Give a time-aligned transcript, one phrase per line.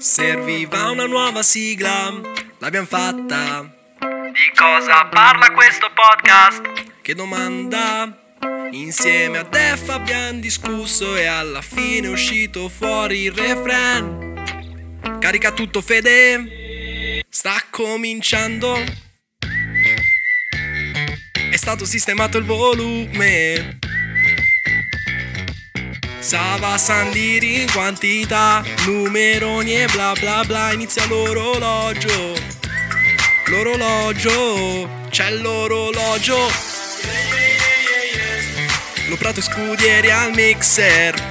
[0.00, 2.10] Serviva una nuova sigla,
[2.56, 3.70] l'abbiamo fatta.
[4.00, 6.62] Di cosa parla questo podcast?
[7.02, 8.34] Che domanda?
[8.70, 15.18] Insieme a Def abbiamo discusso e alla fine è uscito fuori il refrain.
[15.18, 18.82] Carica tutto Fede, sta cominciando.
[21.50, 23.79] È stato sistemato il volume.
[26.30, 32.34] Sava Sandiri in quantità, numeroni e bla bla bla, inizia l'orologio.
[33.46, 36.38] L'orologio, c'è l'orologio.
[39.08, 41.29] Lo prato scudieri al mixer.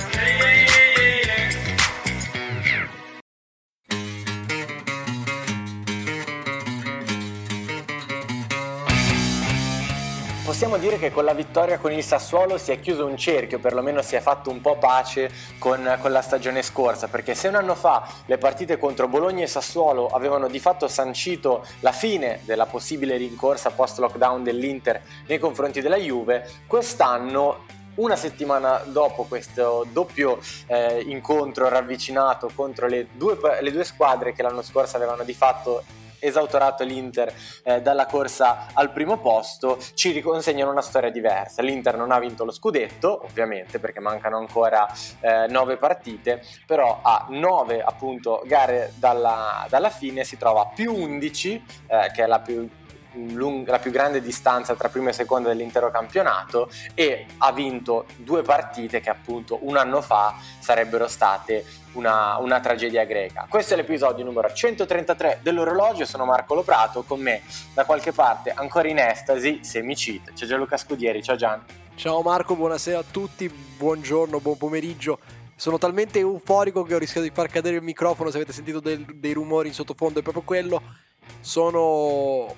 [10.80, 14.16] Dire che con la vittoria con il Sassuolo si è chiuso un cerchio, perlomeno si
[14.16, 18.08] è fatto un po' pace con, con, la stagione scorsa, perché se un anno fa
[18.26, 23.72] le partite contro Bologna e Sassuolo avevano di fatto sancito la fine della possibile rincorsa
[23.72, 27.66] post lockdown dell'Inter nei confronti della Juve, quest'anno
[27.96, 34.42] una settimana dopo questo doppio eh, incontro ravvicinato contro le due, le due, squadre che
[34.42, 35.84] l'anno scorso avevano di fatto
[36.20, 41.62] esautorato l'Inter eh, dalla corsa al primo posto, ci riconsegnano una storia diversa.
[41.62, 44.88] L'Inter non ha vinto lo scudetto, ovviamente, perché mancano ancora
[45.20, 51.66] eh, nove partite, però a nove appunto gare dalla, dalla fine si trova più 11,
[51.88, 52.68] eh, che è la più
[53.66, 59.00] la più grande distanza tra prima e seconda dell'intero campionato e ha vinto due partite
[59.00, 63.46] che appunto un anno fa sarebbero state una, una, tragedia greca.
[63.50, 67.42] Questo è l'episodio numero 133 dell'orologio, sono Marco Loprato, con me
[67.74, 71.64] da qualche parte ancora in estasi, semicit, c'è Gianluca Scudieri, ciao Gian.
[71.96, 75.20] Ciao Marco, buonasera a tutti, buongiorno, buon pomeriggio.
[75.56, 79.06] Sono talmente euforico che ho rischiato di far cadere il microfono, se avete sentito del,
[79.16, 80.82] dei rumori in sottofondo è proprio quello.
[81.42, 82.56] Sono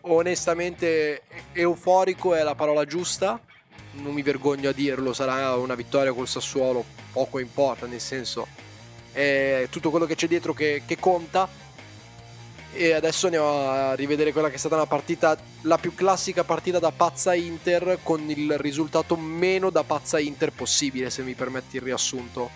[0.00, 3.38] onestamente euforico è la parola giusta,
[3.92, 8.46] non mi vergogno a dirlo, sarà una vittoria col Sassuolo, poco importa, nel senso
[9.18, 11.48] è tutto quello che c'è dietro che, che conta
[12.72, 16.78] e adesso andiamo a rivedere quella che è stata una partita, la più classica partita
[16.78, 21.82] da pazza Inter con il risultato meno da pazza Inter possibile, se mi permetti il
[21.82, 22.50] riassunto.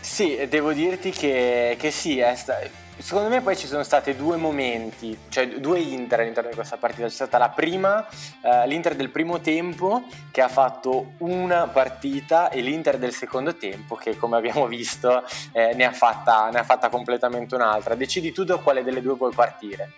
[0.00, 2.58] Sì, devo dirti che, che sì, è sta-
[3.02, 7.02] Secondo me poi ci sono stati due momenti, cioè due Inter all'interno di questa partita.
[7.02, 8.06] C'è stata la prima,
[8.40, 13.96] eh, l'Inter del primo tempo che ha fatto una partita e l'Inter del secondo tempo
[13.96, 17.96] che come abbiamo visto eh, ne, ha fatta, ne ha fatta completamente un'altra.
[17.96, 19.94] Decidi tu da quale delle due vuoi partire.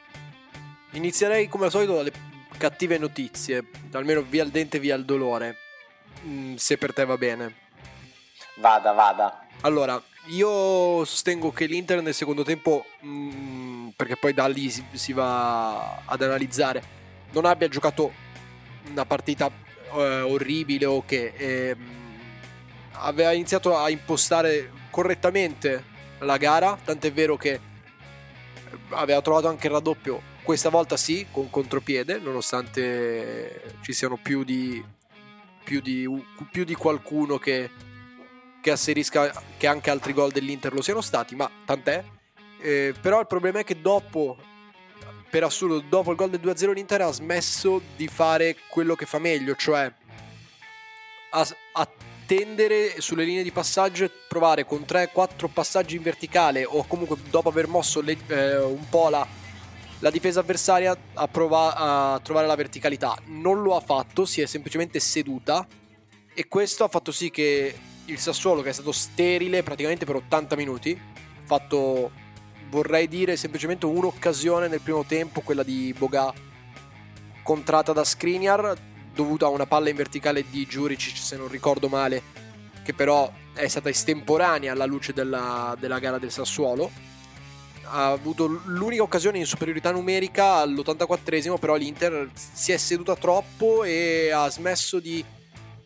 [0.93, 2.13] Inizierei come al solito dalle
[2.57, 5.59] cattive notizie, almeno via il dente, via il dolore,
[6.25, 7.55] mm, se per te va bene.
[8.55, 9.47] Vada, vada.
[9.61, 14.85] Allora, io sostengo che l'Inter nel secondo tempo, mh, mm, perché poi da lì si,
[14.93, 16.83] si, va ad analizzare,
[17.33, 18.13] non abbia giocato
[18.91, 19.51] una partita
[19.93, 21.77] eh, orribile o che eh,
[22.93, 27.61] aveva iniziato a impostare correttamente la gara, tant'è vero che
[28.91, 34.83] aveva trovato anche il raddoppio, questa volta sì, con contropiede, nonostante ci siano più di,
[35.65, 36.07] più di,
[36.51, 37.71] più di qualcuno che
[38.65, 42.03] che asserisca che anche altri gol dell'Inter lo siano stati, ma tant'è.
[42.63, 44.39] Eh, però il problema è che dopo,
[45.29, 49.19] per assurdo, dopo il gol del 2-0 l'Inter ha smesso di fare quello che fa
[49.19, 49.93] meglio, cioè
[51.73, 57.51] attendere sulle linee di passaggio e provare con 3-4 passaggi in verticale o comunque dopo
[57.51, 59.27] aver mosso le, eh, un po' la,
[59.99, 61.75] la difesa avversaria a, prova-
[62.15, 63.15] a trovare la verticalità.
[63.27, 65.67] Non lo ha fatto, si è semplicemente seduta
[66.33, 70.57] e questo ha fatto sì che il Sassuolo che è stato sterile praticamente per 80
[70.57, 71.01] minuti,
[71.45, 72.11] fatto
[72.69, 76.33] vorrei dire semplicemente un'occasione nel primo tempo, quella di Boga
[77.43, 78.77] contratta da Skriniar,
[79.15, 82.23] dovuta a una palla in verticale di Juricic se non ricordo male,
[82.83, 86.91] che però è stata estemporanea alla luce della, della gara del Sassuolo.
[87.87, 94.31] Ha avuto l'unica occasione in superiorità numerica all'84esimo, però l'Inter si è seduta troppo e
[94.33, 95.25] ha smesso di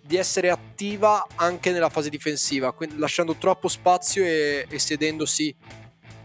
[0.08, 5.54] di essere attiva anche nella fase difensiva, lasciando troppo spazio e, e sedendosi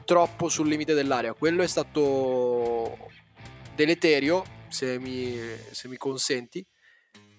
[0.05, 1.33] troppo sul limite dell'area.
[1.33, 2.97] Quello è stato
[3.75, 5.37] deleterio, se mi,
[5.71, 6.65] se mi consenti,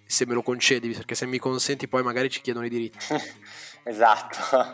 [0.05, 2.99] se me lo concedi, perché se mi consenti poi magari ci chiedono i diritti.
[3.83, 4.71] esatto.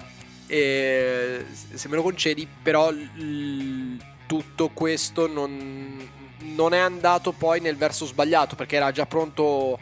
[0.48, 3.96] E se me lo concedi, però l-
[4.26, 9.78] tutto questo non, non è andato poi nel verso sbagliato, perché era già pronto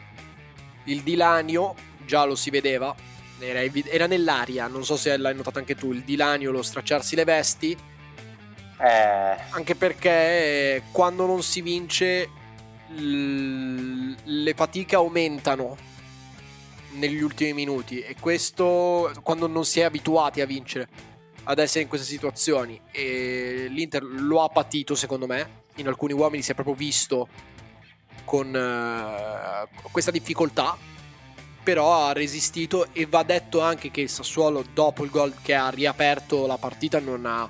[0.91, 1.75] il dilanio,
[2.05, 2.95] già lo si vedeva,
[3.39, 7.25] era, era nell'aria, non so se l'hai notato anche tu, il dilanio, lo stracciarsi le
[7.25, 7.77] vesti,
[8.81, 12.31] Eh, anche perché eh, quando non si vince
[12.95, 15.77] l- le fatiche aumentano
[16.93, 20.87] negli ultimi minuti e questo quando non si è abituati a vincere
[21.43, 22.81] ad essere in queste situazioni.
[22.93, 25.65] E l'Inter lo ha patito secondo me.
[25.79, 27.27] In alcuni uomini si è proprio visto
[28.29, 30.77] con eh, questa difficoltà
[31.63, 35.71] però ha resistito e va detto anche che il Sassuolo dopo il gol che ha
[35.71, 37.49] riaperto la partita non ha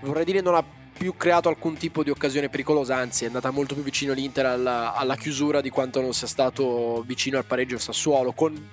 [0.00, 0.64] vorrei dire non ha
[0.96, 4.94] più creato alcun tipo di occasione pericolosa, anzi è andata molto più vicino l'Inter alla,
[4.94, 8.70] alla chiusura di quanto non sia stato vicino al pareggio Sassuolo, con,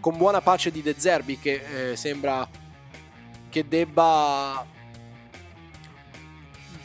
[0.00, 2.48] con buona pace di De Zerbi che eh, sembra
[3.50, 4.64] che debba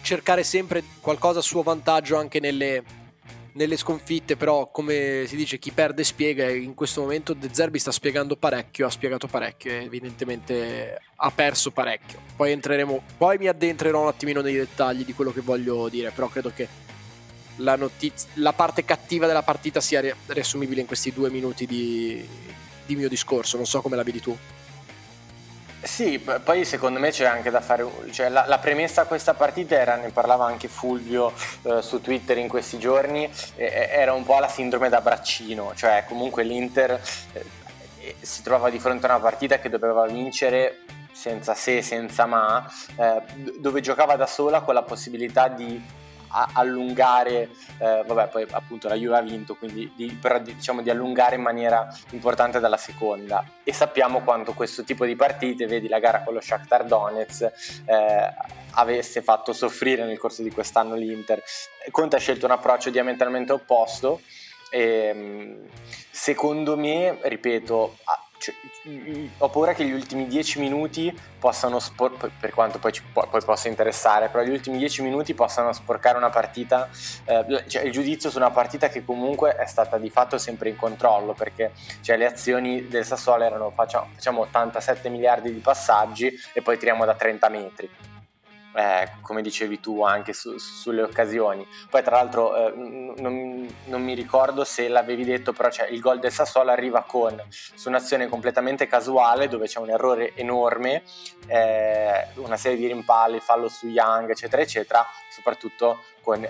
[0.01, 2.83] cercare sempre qualcosa a suo vantaggio anche nelle,
[3.59, 7.77] nelle sconfitte, però come si dice chi perde spiega e in questo momento De Zerbi
[7.77, 12.21] sta spiegando parecchio, ha spiegato parecchio evidentemente ha perso parecchio.
[12.37, 16.29] Poi entreremo, poi mi addentrerò un attimino nei dettagli di quello che voglio dire, però
[16.29, 16.69] credo che
[17.57, 22.25] la, notiz- la parte cattiva della partita sia ri- riassumibile in questi due minuti di,
[22.85, 24.37] di mio discorso, non so come la vedi tu.
[25.81, 29.75] Sì, poi secondo me c'è anche da fare, cioè la, la premessa a questa partita
[29.75, 31.31] era, ne parlava anche Fulvio
[31.63, 36.03] eh, su Twitter in questi giorni, eh, era un po' la sindrome da braccino, cioè
[36.05, 40.79] comunque l'Inter eh, si trovava di fronte a una partita che doveva vincere
[41.13, 43.21] senza se, senza ma, eh,
[43.59, 45.81] dove giocava da sola con la possibilità di
[46.29, 47.49] a- allungare,
[47.79, 51.35] eh, vabbè poi appunto la Juve ha vinto, quindi di, però di- diciamo di allungare
[51.35, 56.23] in maniera importante dalla seconda e sappiamo quanto questo tipo di partite, vedi la gara
[56.23, 57.51] con lo Shakhtar Donetsk,
[57.85, 58.33] eh,
[58.71, 61.41] avesse fatto soffrire nel corso di quest'anno l'Inter.
[61.91, 64.21] Conte ha scelto un approccio diametralmente opposto
[64.69, 65.67] e mh,
[66.11, 67.97] secondo me, ripeto,
[68.39, 68.55] cioè,
[69.37, 73.41] ho paura che gli ultimi dieci minuti possano spor- per quanto poi, ci po- poi
[73.43, 76.89] possa interessare, però gli ultimi dieci minuti possano sporcare una partita,
[77.25, 80.77] eh, cioè il giudizio su una partita che comunque è stata di fatto sempre in
[80.77, 86.61] controllo, perché cioè, le azioni del Sassuolo erano facciamo, facciamo 87 miliardi di passaggi e
[86.61, 87.89] poi tiriamo da 30 metri.
[88.71, 91.67] Eh, come dicevi tu anche su, sulle occasioni.
[91.89, 96.19] Poi tra l'altro eh, non, non, mi ricordo se l'avevi detto però cioè, il gol
[96.19, 101.01] del Sassuolo arriva con su un'azione completamente casuale dove c'è un errore enorme
[101.47, 106.47] eh, una serie di rimpalli fallo su Young eccetera eccetera soprattutto con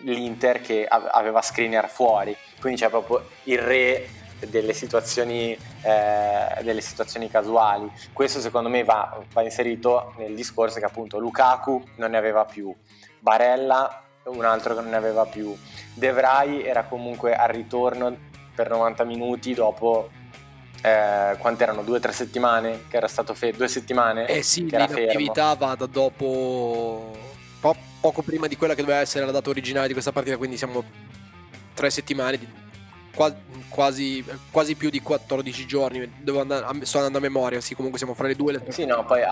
[0.00, 2.36] l'Inter che aveva screener fuori.
[2.60, 4.08] Quindi c'è proprio il re
[4.48, 7.90] delle situazioni, eh, delle situazioni casuali.
[8.12, 12.74] Questo secondo me va, va, inserito nel discorso che appunto Lukaku non ne aveva più,
[13.18, 15.56] Barella un altro che non ne aveva più,
[15.94, 18.16] De Vrij era comunque al ritorno
[18.54, 20.10] per 90 minuti dopo
[20.82, 21.82] eh, quante erano?
[21.82, 22.84] Due o tre settimane?
[22.88, 24.26] Che era stato fe- due settimane?
[24.26, 27.12] Eh sì, l'attività va da dopo
[27.60, 30.56] po- poco prima di quella che doveva essere la data originale di questa partita, quindi
[30.56, 30.82] siamo
[31.74, 32.48] tre settimane di
[33.14, 36.10] quasi, quasi, più di 14 giorni.
[36.24, 38.52] Andare, sto andando a memoria, sì, comunque siamo fra le due.
[38.52, 39.22] Le sì, no, poi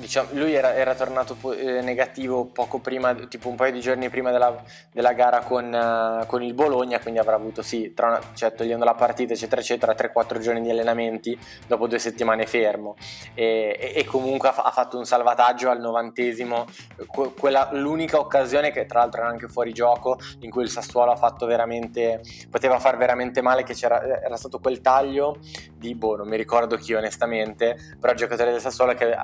[0.00, 4.30] diciamo, lui era, era tornato eh, negativo poco prima, tipo un paio di giorni prima
[4.30, 4.60] della,
[4.90, 8.94] della gara con, uh, con, il Bologna, quindi avrà avuto, sì, tra, cioè, togliendo la
[8.94, 12.96] partita, eccetera, eccetera, 3-4 giorni di allenamenti dopo due settimane fermo.
[13.34, 16.66] E, e, e comunque ha, ha, fatto un salvataggio al novantesimo,
[17.06, 21.12] que, quella, l'unica occasione che tra l'altro era anche fuori gioco, in cui il Sassuolo
[21.12, 25.38] ha fatto veramente, poteva far veramente male, che c'era, era stato quel taglio
[25.76, 29.14] di, boh, non mi ricordo chi onestamente, però il giocatore del Sassuolo che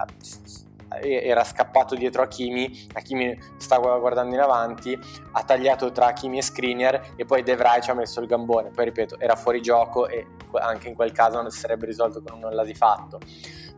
[1.01, 4.99] era scappato dietro Hakimi, Hakimi stava guardando in avanti,
[5.33, 8.71] ha tagliato tra Hakimi e Skriniar e poi De Vrij ci ha messo il gambone,
[8.71, 12.35] poi ripeto era fuori gioco e anche in quel caso non si sarebbe risolto con
[12.35, 13.21] un nulla di fatto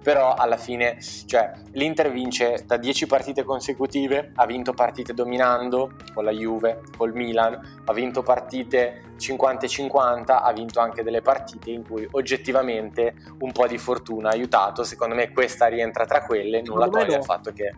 [0.08, 0.96] però alla fine
[1.26, 7.12] cioè, l'Inter vince da 10 partite consecutive, ha vinto partite dominando con la Juve, col
[7.12, 13.66] Milan, ha vinto partite 50-50, ha vinto anche delle partite in cui oggettivamente un po'
[13.66, 17.16] di fortuna ha aiutato, secondo me questa rientra tra quelle, non la toglie no.
[17.18, 17.74] il fatto che...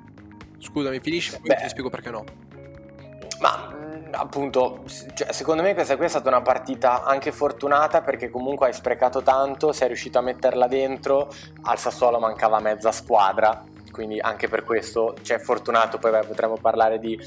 [0.57, 2.25] Scusami, finisci, poi ti spiego perché no.
[3.41, 3.70] Ma
[4.13, 8.73] appunto, cioè, secondo me questa qui è stata una partita anche fortunata perché comunque hai
[8.73, 14.65] sprecato tanto, sei riuscito a metterla dentro, al Sassuolo mancava mezza squadra, quindi anche per
[14.65, 17.19] questo c'è cioè, fortunato, poi beh, potremmo parlare di,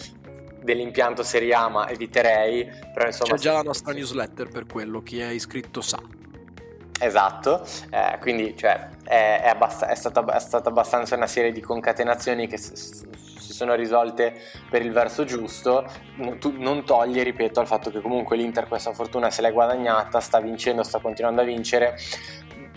[0.62, 2.66] dell'impianto Serie A, ma eviterei.
[2.94, 6.00] Però, insomma, c'è già la nostra newsletter per quello, chi è iscritto sa.
[7.00, 11.60] Esatto, eh, quindi cioè, è, è, abbast- è, stata, è, stata, abbastanza una serie di
[11.60, 13.04] concatenazioni che s-
[13.54, 14.34] sono risolte
[14.70, 15.86] per il verso giusto,
[16.58, 20.84] non toglie, ripeto, al fatto che comunque l'Inter questa fortuna se l'è guadagnata, sta vincendo,
[20.84, 21.96] sta continuando a vincere,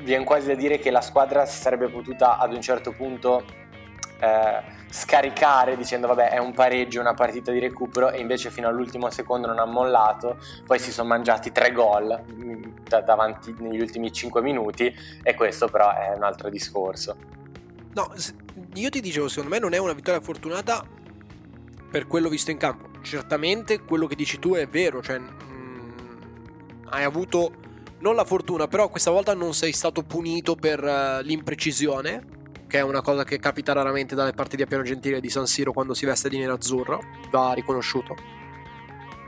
[0.02, 3.44] viene quasi da dire che la squadra si sarebbe potuta ad un certo punto
[4.18, 9.10] eh, scaricare dicendo vabbè è un pareggio, una partita di recupero e invece fino all'ultimo
[9.10, 14.12] secondo non ha mollato, poi si sono mangiati tre gol mm, da- davanti negli ultimi
[14.12, 17.16] cinque minuti e questo però è un altro discorso.
[17.96, 18.12] No,
[18.74, 20.86] io ti dicevo, secondo me non è una vittoria fortunata
[21.90, 22.90] per quello visto in campo.
[23.00, 25.88] Certamente quello che dici tu è vero, cioè mm,
[26.90, 27.52] hai avuto
[28.00, 32.26] non la fortuna, però questa volta non sei stato punito per eh, l'imprecisione,
[32.66, 35.46] che è una cosa che capita raramente dalle parti di Appiano Gentile e di San
[35.46, 37.00] Siro quando si veste di nero-azzurro,
[37.30, 38.14] va riconosciuto.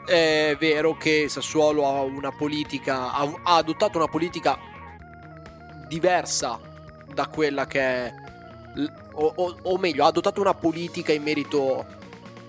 [0.05, 4.59] È vero che Sassuolo ha una politica, ha, adottato una politica
[5.89, 6.61] diversa
[7.15, 8.27] da quella che è
[9.13, 11.85] o, o- o meglio, ha adottato una politica in merito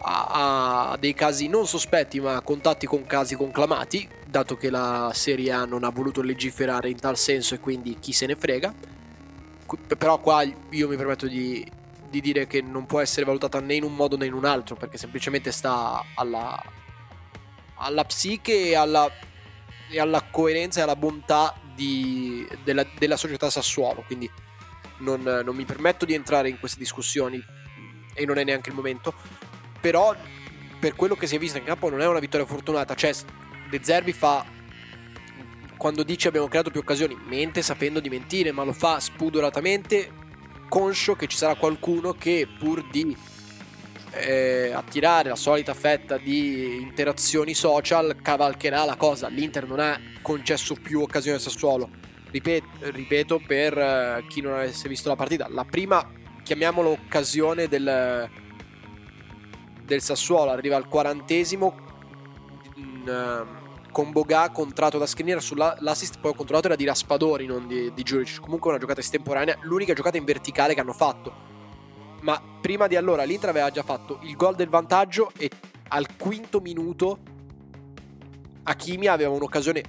[0.01, 5.51] a, a dei casi non sospetti, ma contatti con casi conclamati, dato che la Serie
[5.51, 8.73] A non ha voluto legiferare in tal senso e quindi chi se ne frega.
[9.97, 11.63] Però qua io mi permetto di,
[12.09, 14.75] di dire che non può essere valutata né in un modo né in un altro,
[14.75, 16.59] perché semplicemente sta alla,
[17.75, 19.07] alla psiche e alla,
[19.91, 24.03] e alla coerenza e alla bontà di- della, della società Sassuolo.
[24.07, 24.29] Quindi
[24.99, 27.43] non, non mi permetto di entrare in queste discussioni
[28.13, 29.13] e non è neanche il momento.
[29.79, 30.15] Però
[30.79, 32.95] per quello che si è visto in campo non è una vittoria fortunata.
[32.95, 33.13] Cioè,
[33.69, 34.45] De Zerbi fa
[35.77, 40.11] quando dice abbiamo creato più occasioni, mente sapendo di mentire, ma lo fa spudoratamente,
[40.67, 43.15] conscio che ci sarà qualcuno che pur di
[44.11, 49.29] eh, attirare la solita fetta di interazioni social cavalcherà la cosa.
[49.29, 51.89] L'Inter non ha concesso più occasioni al Sassuolo.
[52.31, 56.07] Ripet- ripeto per eh, chi non avesse visto la partita, la prima,
[56.43, 58.29] chiamiamola occasione del,
[59.83, 61.75] del Sassuolo, arriva al quarantesimo
[62.75, 63.59] in, eh,
[63.91, 68.39] con Boga contratto da Skriniar sull'assist poi controllato era di Raspadori non di, di Giuric.
[68.39, 71.47] Comunque una giocata estemporanea l'unica giocata in verticale che hanno fatto.
[72.21, 75.49] Ma prima di allora l'Inter aveva già fatto il gol del vantaggio e
[75.87, 77.17] al quinto minuto
[78.63, 79.83] Hakimi aveva un'occasione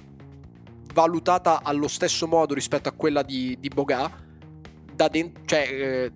[0.93, 4.29] valutata allo stesso modo rispetto a quella di, di Boga
[5.09, 6.11] dent- cioè eh,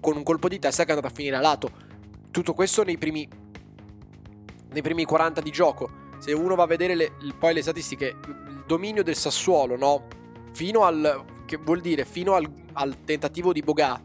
[0.00, 1.70] con un colpo di testa che è andato a finire a lato.
[2.30, 3.28] Tutto questo nei primi
[4.70, 6.06] nei primi 40 di gioco.
[6.18, 10.06] Se uno va a vedere le- poi le statistiche il dominio del Sassuolo no?
[10.52, 13.98] Fino al che vuol dire fino al, al tentativo di Boga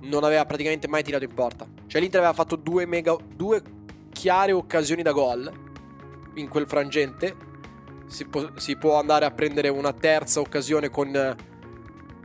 [0.00, 1.66] non aveva praticamente mai tirato in porta.
[1.86, 3.62] Cioè l'Inter aveva fatto due, mega, due
[4.10, 5.50] chiare occasioni da gol
[6.34, 7.50] in quel frangente
[8.12, 11.36] si può, si può andare a prendere una terza occasione con,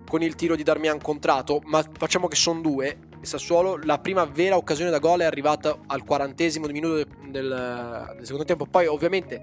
[0.08, 3.00] con il tiro di Darmian contrato ma facciamo che sono due.
[3.22, 8.26] Sassuolo la prima vera occasione da gol è arrivata al quarantesimo minuto del, del- del
[8.26, 8.66] secondo tempo.
[8.66, 9.42] Poi ovviamente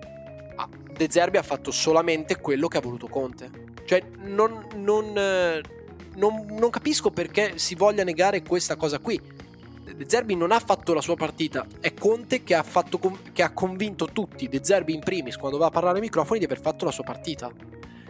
[0.97, 3.51] De Zerbi ha fatto solamente quello che ha voluto Conte.
[3.85, 9.21] Cioè non, non, non- non capisco perché si voglia negare questa cosa qui
[9.85, 12.99] De Zerbi non ha fatto la sua partita, è Conte che ha, fatto
[13.33, 16.47] che ha convinto tutti, De Zerbi in primis, quando va a parlare ai microfoni, di
[16.47, 17.53] aver fatto la sua partita.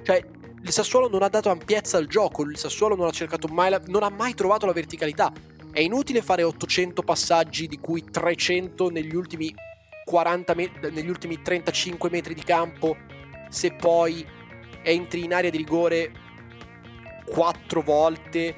[0.02, 0.24] Cioè,
[0.62, 3.82] il Sassuolo non ha dato ampiezza al gioco, il Sassuolo non ha cercato mai, la-
[3.86, 5.32] non ha mai trovato la verticalità.
[5.72, 9.52] È inutile fare 800 passaggi, di cui 300 negli ultimi
[10.04, 12.96] 40 me- negli ultimi 35 metri di campo,
[13.48, 14.24] se poi
[14.82, 16.12] entri in area di rigore
[17.26, 18.54] 4 volte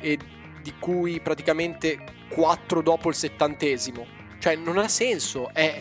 [0.00, 0.18] e
[0.60, 4.06] di cui praticamente 4 dopo il settantesimo.
[4.38, 5.50] Cioè, non ha senso.
[5.52, 5.80] È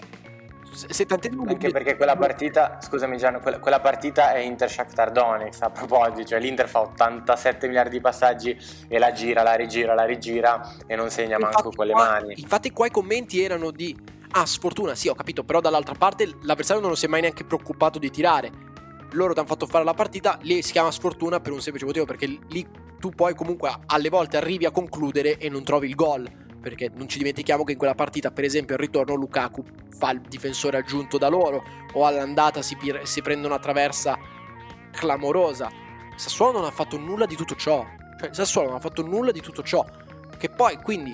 [0.73, 5.69] settantesimo Anche perché quella partita, scusami Gianni, quella, quella partita è Inter Shakhtar Donetsk a
[5.69, 10.75] proposito, cioè l'Inter fa 87 miliardi di passaggi e la gira, la rigira, la rigira
[10.87, 12.33] e non segna manco Infatti con le qua- mani.
[12.37, 13.95] Infatti, qua i commenti erano di
[14.31, 17.99] ah, sfortuna, sì, ho capito, però dall'altra parte l'avversario non si è mai neanche preoccupato
[17.99, 18.69] di tirare.
[19.13, 22.05] Loro ti hanno fatto fare la partita, lì si chiama sfortuna per un semplice motivo,
[22.05, 22.65] perché lì
[22.97, 26.40] tu poi comunque alle volte arrivi a concludere e non trovi il gol.
[26.61, 29.63] Perché non ci dimentichiamo che in quella partita, per esempio, al ritorno Lukaku
[29.97, 31.63] fa il difensore aggiunto da loro,
[31.93, 34.17] o all'andata si, pir- si prende una traversa
[34.91, 35.71] clamorosa.
[36.15, 37.85] Sassuolo non ha fatto nulla di tutto ciò.
[38.19, 39.83] Cioè, Sassuolo non ha fatto nulla di tutto ciò.
[40.37, 41.13] Che poi, quindi,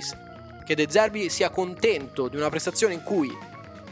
[0.65, 3.35] che De Zerbi sia contento di una prestazione in cui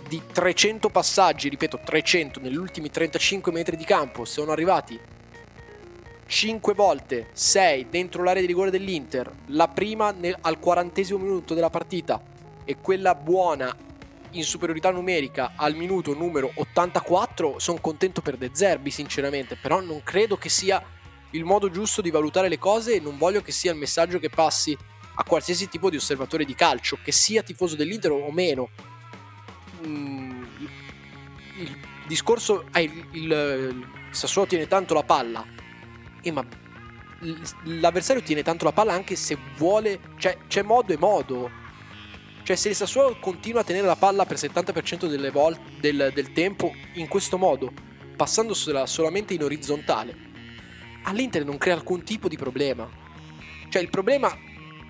[0.07, 4.99] di 300 passaggi, ripeto 300 negli ultimi 35 metri di campo, sono arrivati
[6.27, 11.69] 5 volte, 6 dentro l'area di rigore dell'Inter, la prima nel- al 40 minuto della
[11.69, 12.21] partita
[12.63, 13.75] e quella buona
[14.31, 20.01] in superiorità numerica al minuto numero 84, sono contento per De Zerbi sinceramente, però non
[20.03, 20.83] credo che sia
[21.31, 24.29] il modo giusto di valutare le cose e non voglio che sia il messaggio che
[24.29, 24.75] passi
[25.17, 28.69] a qualsiasi tipo di osservatore di calcio, che sia tifoso dell'Inter o meno.
[29.85, 30.69] Mm, il,
[31.59, 31.77] il
[32.07, 35.45] discorso, ah, il, il- il Sassuolo tiene tanto la palla,
[36.29, 36.45] eh, ma
[37.63, 41.63] l'avversario tiene tanto la palla anche se vuole, cioè c'è modo e modo.
[42.43, 46.31] Cioè se il Sassuolo continua a tenere la palla per 70% delle volte del, del
[46.31, 47.71] tempo in questo modo,
[48.15, 50.15] passandola solamente in orizzontale,
[51.03, 52.87] all'Inter non crea alcun tipo di problema.
[53.69, 54.35] Cioè il problema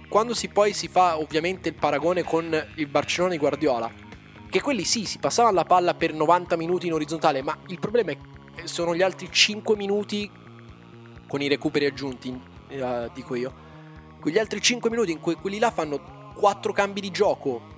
[0.08, 3.92] quando si poi si fa ovviamente il paragone con il Barcellona di Guardiola,
[4.50, 8.12] che quelli sì, si passavano la palla per 90 minuti in orizzontale, ma il problema
[8.12, 8.18] è,
[8.66, 10.30] sono gli altri 5 minuti
[11.28, 13.64] con i recuperi aggiunti, eh, dico io.
[14.20, 17.74] Quegli altri 5 minuti in cui quelli là fanno 4 cambi di gioco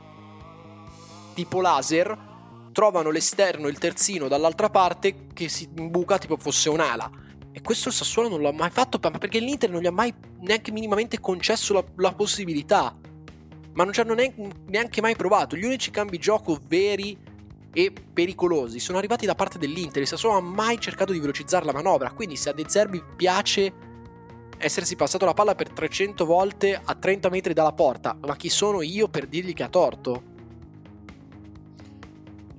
[1.38, 2.18] tipo laser,
[2.72, 7.12] trovano l'esterno, il terzino dall'altra parte che si imbuca tipo fosse un'ala.
[7.52, 10.72] E questo il Sassuolo non l'ha mai fatto perché l'Inter non gli ha mai neanche
[10.72, 12.96] minimamente concesso la, la possibilità.
[13.74, 15.56] Ma non ci hanno neanche, neanche mai provato.
[15.56, 17.16] Gli unici cambi gioco veri
[17.78, 20.02] e pericolosi sono arrivati da parte dell'Inter.
[20.02, 22.10] Il Sassuolo ha mai cercato di velocizzare la manovra.
[22.10, 23.72] Quindi se a De Zerbi piace
[24.58, 28.82] essersi passato la palla per 300 volte a 30 metri dalla porta, ma chi sono
[28.82, 30.24] io per dirgli che ha torto?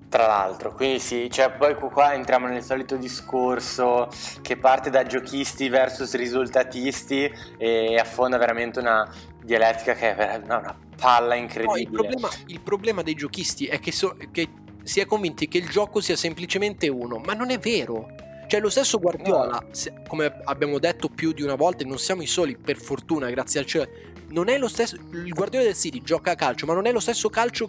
[0.09, 4.09] Tra l'altro, quindi sì, cioè poi qua entriamo nel solito discorso
[4.41, 11.35] che parte da giochisti versus risultatisti e affonda veramente una dialettica che è una, palla
[11.35, 11.89] incredibile.
[11.91, 14.49] No, il, problema, il, problema, dei giochisti è che, so, che
[14.89, 18.09] si è convinti che il gioco sia semplicemente uno, ma non è vero.
[18.47, 20.03] Cioè lo stesso Guardiola, no.
[20.09, 23.67] come abbiamo detto più di una volta, non siamo i soli, per fortuna, grazie al
[23.67, 23.87] cielo,
[24.29, 27.01] non è lo stesso, il Guardiola del City gioca a calcio, ma non è lo
[27.01, 27.69] stesso calcio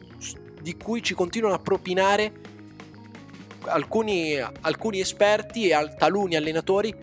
[0.61, 2.31] di cui ci continuano a propinare
[3.65, 6.95] alcuni, alcuni esperti e taluni allenatori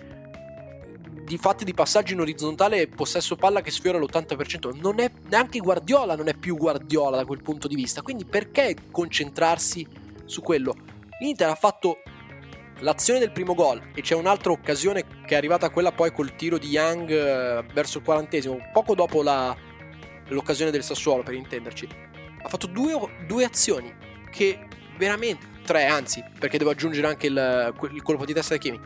[1.27, 4.79] di fatti di passaggio in orizzontale e possesso palla che sfiora l'80%.
[4.81, 8.01] Non è, neanche Guardiola non è più Guardiola da quel punto di vista.
[8.01, 10.75] Quindi perché concentrarsi su quello?
[11.21, 12.03] L'Inter ha fatto
[12.81, 16.59] l'azione del primo gol e c'è un'altra occasione che è arrivata quella poi col tiro
[16.59, 19.57] di Young eh, verso il quarantesimo, poco dopo la,
[20.29, 21.89] l'occasione del Sassuolo per intenderci
[22.47, 22.95] ha fatto due,
[23.27, 23.93] due azioni
[24.31, 24.59] che
[24.97, 28.81] veramente, tre anzi, perché devo aggiungere anche il, il colpo di testa di Kimi,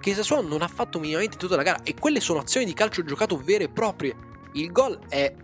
[0.00, 3.02] che Sassuolo non ha fatto minimamente tutta la gara e quelle sono azioni di calcio
[3.04, 4.14] giocato vere e proprie.
[4.52, 5.34] Il gol è,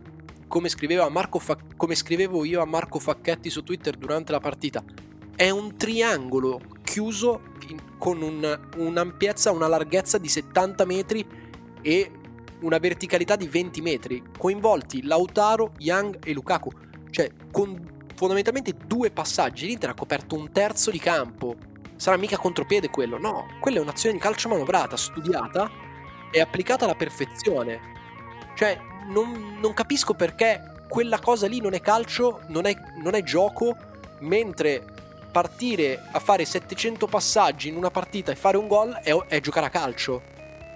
[0.47, 4.85] come, Fa, come scrivevo io a Marco Facchetti su Twitter durante la partita,
[5.43, 11.27] è un triangolo chiuso in, con un, un'ampiezza, una larghezza di 70 metri
[11.83, 12.11] e
[12.61, 16.71] una verticalità di 20 metri, coinvolti Lautaro, Young e Lukaku
[17.11, 21.57] cioè, con fondamentalmente due passaggi, l'Inter ha coperto un terzo di campo.
[21.97, 23.19] Sarà mica contropiede quello?
[23.19, 25.69] No, quella è un'azione di calcio manovrata, studiata
[26.31, 27.81] e applicata alla perfezione.
[28.55, 28.79] Cioè,
[29.09, 33.77] non, non capisco perché quella cosa lì non è calcio, non è, non è gioco,
[34.21, 35.01] mentre
[35.33, 39.67] partire a fare 700 passaggi in una partita e fare un gol è, è giocare
[39.67, 40.23] a calcio.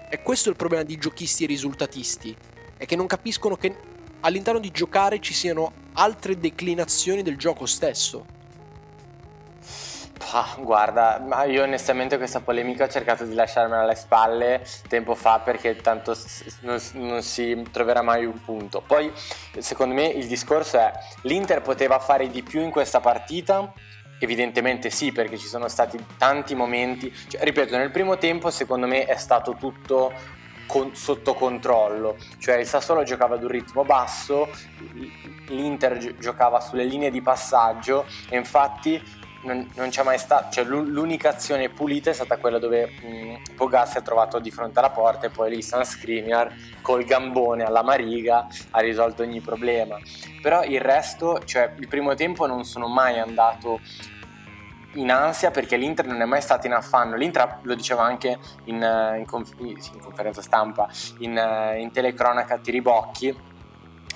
[0.09, 2.35] E questo è il problema di giochisti e risultatisti.
[2.75, 3.75] È che non capiscono che
[4.21, 8.35] all'interno di giocare ci siano altre declinazioni del gioco stesso.
[10.31, 15.39] Ah, guarda, ma io onestamente questa polemica ho cercato di lasciarmela alle spalle tempo fa
[15.39, 16.17] perché tanto
[16.61, 18.81] non, non, si troverà mai un punto.
[18.85, 19.11] Poi,
[19.59, 20.91] secondo me, il discorso è
[21.21, 23.71] l'Inter poteva fare di più in questa partita?
[24.19, 27.13] Evidentemente sì, perché ci sono stati tanti momenti.
[27.27, 30.11] Cioè, ripeto, nel primo tempo, secondo me, è stato tutto
[30.67, 34.49] con, sotto controllo, cioè il Sassuolo giocava ad un ritmo basso,
[35.47, 39.01] l'Inter gi- giocava sulle linee di passaggio e infatti
[39.41, 43.97] non, non c'è mai stato, cioè l'unica azione pulita è stata quella dove mh, Pogassi
[43.97, 48.47] ha trovato di fronte alla porta e poi lì San Skriniar col gambone alla Mariga
[48.71, 49.97] ha risolto ogni problema.
[50.41, 53.79] Però il resto, cioè il primo tempo non sono mai andato
[54.93, 57.15] in ansia perché l'Inter non è mai stato in affanno.
[57.15, 58.75] L'Inter lo diceva anche in,
[59.17, 60.87] in, conf- in conferenza stampa,
[61.19, 63.55] in, in telecronaca a Tiribocchi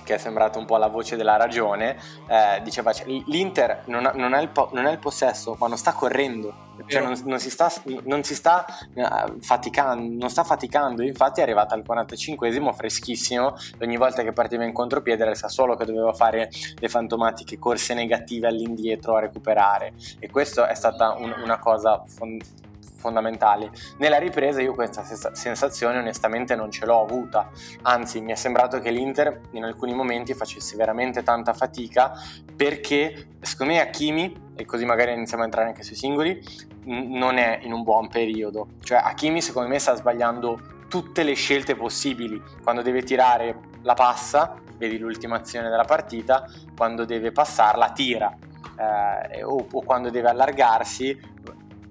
[0.04, 4.12] che è sembrato un po' la voce della ragione, eh, diceva cioè, l'Inter non ha,
[4.12, 6.54] non, ha po- non, ha, il possesso, ma non sta correndo,
[6.88, 7.72] cioè non, non, si sta,
[8.04, 13.98] non si sta uh, faticando, non sta faticando, infatti è arrivata al 45esimo freschissimo, ogni
[13.98, 18.48] volta che partiva in contropiede era il Sassuolo che doveva fare le fantomatiche corse negative
[18.48, 19.94] all'indietro a recuperare.
[20.20, 22.61] E questa è stata un, una cosa fondamentale
[23.02, 23.70] fondamentali.
[23.98, 27.50] Nella ripresa io questa sensazione onestamente non ce l'ho avuta,
[27.82, 32.14] anzi mi è sembrato che l'Inter in alcuni momenti facesse veramente tanta fatica
[32.56, 36.40] perché secondo me Hakimi, e così magari iniziamo a entrare anche sui singoli,
[36.86, 38.68] non è in un buon periodo.
[38.82, 42.40] Cioè Hakimi secondo me sta sbagliando tutte le scelte possibili.
[42.62, 48.36] Quando deve tirare la passa, vedi l'ultima azione della partita, quando deve passarla tira.
[48.78, 51.18] Eh, o, o, quando deve allargarsi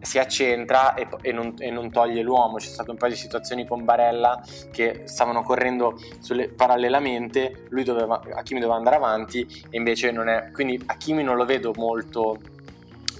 [0.01, 2.57] si accentra e, e, non, e, non, toglie l'uomo.
[2.57, 8.21] C'è stato un paio di situazioni con Barella che stavano correndo sulle, parallelamente, lui doveva,
[8.35, 10.51] Hakimi doveva andare avanti e invece non è...
[10.53, 12.39] Quindi Hakimi non lo vedo molto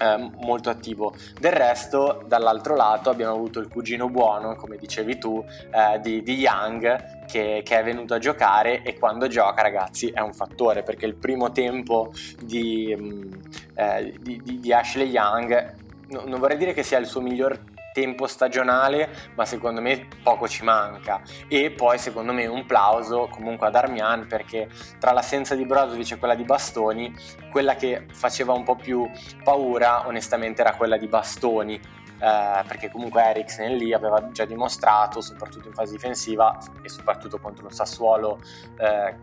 [0.01, 1.13] eh, molto attivo.
[1.39, 6.37] Del resto, dall'altro lato, abbiamo avuto il cugino buono, come dicevi tu, eh, di, di,
[6.37, 11.05] Young, che, che, è venuto a giocare e quando gioca, ragazzi, è un fattore, perché
[11.05, 13.31] il primo tempo di, mm,
[13.75, 15.75] eh, di, di Ashley Young,
[16.11, 17.59] no, non vorrei dire che sia il suo miglior
[17.93, 21.21] tempo stagionale, ma secondo me poco ci manca.
[21.47, 24.69] E poi secondo me un plauso comunque ad Armian perché
[24.99, 27.13] tra l'assenza di Brozovic e quella di Bastoni,
[27.51, 29.09] quella che faceva un po' più
[29.43, 31.79] paura onestamente era quella di Bastoni.
[32.21, 37.65] Eh, perché comunque Eriksen lì aveva già dimostrato, soprattutto in fase difensiva e soprattutto contro
[37.65, 38.39] un Sassuolo
[38.77, 39.15] eh,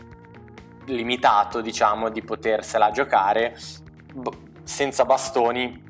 [0.86, 3.56] limitato, diciamo, di potersela giocare.
[4.64, 5.87] senza bastoni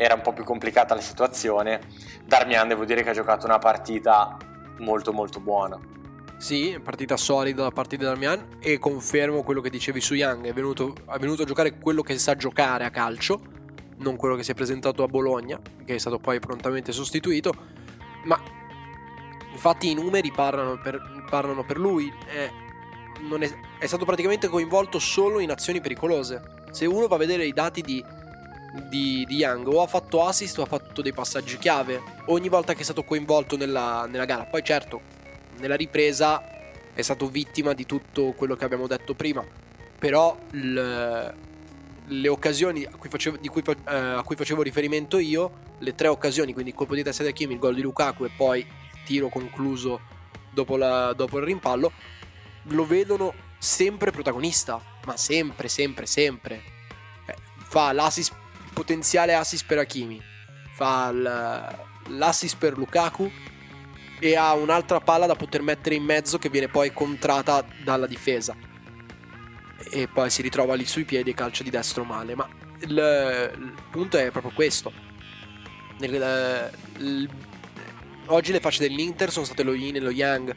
[0.00, 1.78] era un po' più complicata la situazione.
[2.24, 4.34] Darmian devo dire che ha giocato una partita
[4.78, 5.78] molto molto buona.
[6.38, 10.54] Sì, partita solida da parte di Darmian e confermo quello che dicevi su Young, è
[10.54, 13.42] venuto, è venuto a giocare quello che sa giocare a calcio,
[13.98, 17.52] non quello che si è presentato a Bologna, che è stato poi prontamente sostituito,
[18.24, 18.40] ma
[19.52, 22.48] infatti i numeri parlano per, parlano per lui, è,
[23.38, 26.40] è, è stato praticamente coinvolto solo in azioni pericolose.
[26.70, 28.02] Se uno va a vedere i dati di
[28.88, 32.74] di, di, Young o ha fatto assist o ha fatto dei passaggi chiave ogni volta
[32.74, 34.44] che è stato coinvolto nella, nella gara.
[34.44, 35.00] Poi certo,
[35.58, 36.42] nella ripresa
[36.92, 39.44] è stato vittima di tutto quello che abbiamo detto prima,
[39.98, 41.34] però le,
[42.06, 46.52] le occasioni a cui, facevo, cui, eh, a cui, facevo, riferimento io, le tre occasioni,
[46.52, 48.66] quindi il colpo di testa di Hakimi, il gol di Lukaku e poi
[49.04, 50.00] tiro concluso
[50.52, 51.92] dopo, la, dopo il rimpallo,
[52.64, 56.62] lo vedono sempre protagonista, ma sempre, sempre, sempre.
[57.26, 58.34] Eh, fa l'assist
[58.80, 60.18] potenziale assist per Hakimi,
[60.72, 61.12] fa
[62.08, 63.30] l'assist per Lukaku
[64.18, 68.56] e ha un'altra palla da poter mettere in mezzo che viene poi contrata dalla difesa.
[69.90, 72.34] E poi si ritrova lì sui piedi e calcia di destro male.
[72.34, 72.48] Ma
[72.80, 74.90] il, il punto è proprio questo.
[75.98, 77.28] Nel, il,
[78.28, 80.56] oggi le facce dell'Inter sono state lo Yin e lo Yang.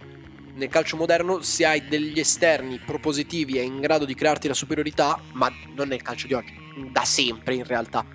[0.54, 5.20] Nel calcio moderno, se hai degli esterni propositivi e in grado di crearti la superiorità,
[5.34, 8.06] ma non nel calcio di oggi, da sempre in realtà.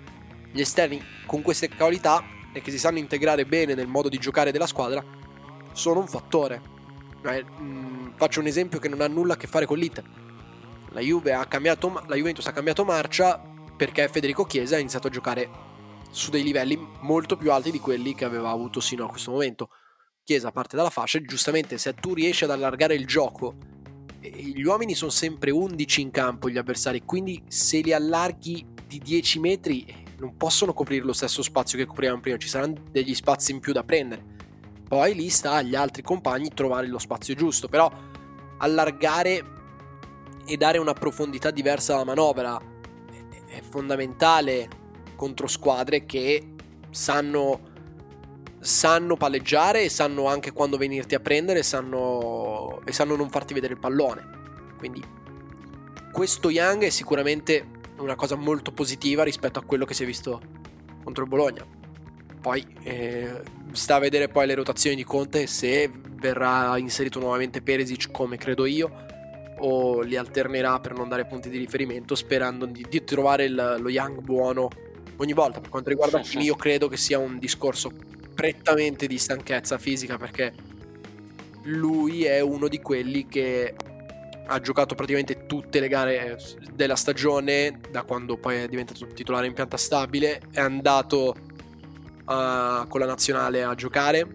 [0.51, 4.51] Gli esterni con queste qualità e che si sanno integrare bene nel modo di giocare
[4.51, 5.03] della squadra
[5.73, 6.61] sono un fattore.
[7.23, 10.03] Eh, mh, mm, faccio un esempio che non ha nulla a che fare con l'Inter.
[10.91, 13.39] La, Juve ha cambiato, la Juventus ha cambiato marcia
[13.77, 15.67] perché Federico Chiesa ha iniziato a giocare
[16.09, 19.69] su dei livelli molto più alti di quelli che aveva avuto sino a questo momento.
[20.23, 23.55] Chiesa parte dalla fascia e giustamente se tu riesci ad allargare il gioco
[24.21, 29.39] gli uomini sono sempre 11 in campo gli avversari, quindi se li allarghi di 10
[29.39, 29.85] metri
[30.17, 33.71] non possono coprire lo stesso spazio che coprivano prima, ci saranno degli spazi in più
[33.71, 34.37] da prendere.
[34.87, 37.89] Poi lì sta agli altri compagni trovare lo spazio giusto, però
[38.57, 39.57] allargare
[40.45, 42.59] e dare una profondità diversa alla manovra
[43.47, 44.67] è fondamentale
[45.15, 46.55] contro squadre che
[46.89, 47.59] sanno,
[48.59, 52.28] sanno palleggiare e sanno anche quando venirti a prendere sanno,
[52.85, 54.37] e sanno non farti vedere il pallone.
[54.77, 55.03] Quindi
[56.11, 60.41] questo Young è sicuramente una cosa molto positiva rispetto a quello che si è visto
[61.03, 61.65] contro il Bologna.
[62.41, 63.41] Poi eh,
[63.71, 68.65] sta a vedere poi le rotazioni di Conte se verrà inserito nuovamente Peresic come credo
[68.65, 69.07] io
[69.59, 73.89] o li alternerà per non dare punti di riferimento sperando di, di trovare il, lo
[73.89, 74.69] Young buono
[75.17, 75.59] ogni volta.
[75.59, 77.91] Per quanto riguarda Kimi io credo che sia un discorso
[78.33, 80.53] prettamente di stanchezza fisica perché
[81.63, 83.75] lui è uno di quelli che
[84.51, 86.39] ha giocato praticamente tutte le gare
[86.73, 91.35] della stagione, da quando poi è diventato titolare in pianta stabile, è andato
[92.25, 94.27] uh, con la nazionale a giocare,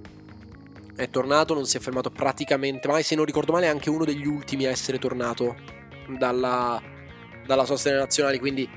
[0.94, 4.04] è tornato, non si è fermato praticamente mai, se non ricordo male è anche uno
[4.04, 5.56] degli ultimi a essere tornato
[6.16, 6.80] dalla,
[7.44, 8.70] dalla sosta nazionale, quindi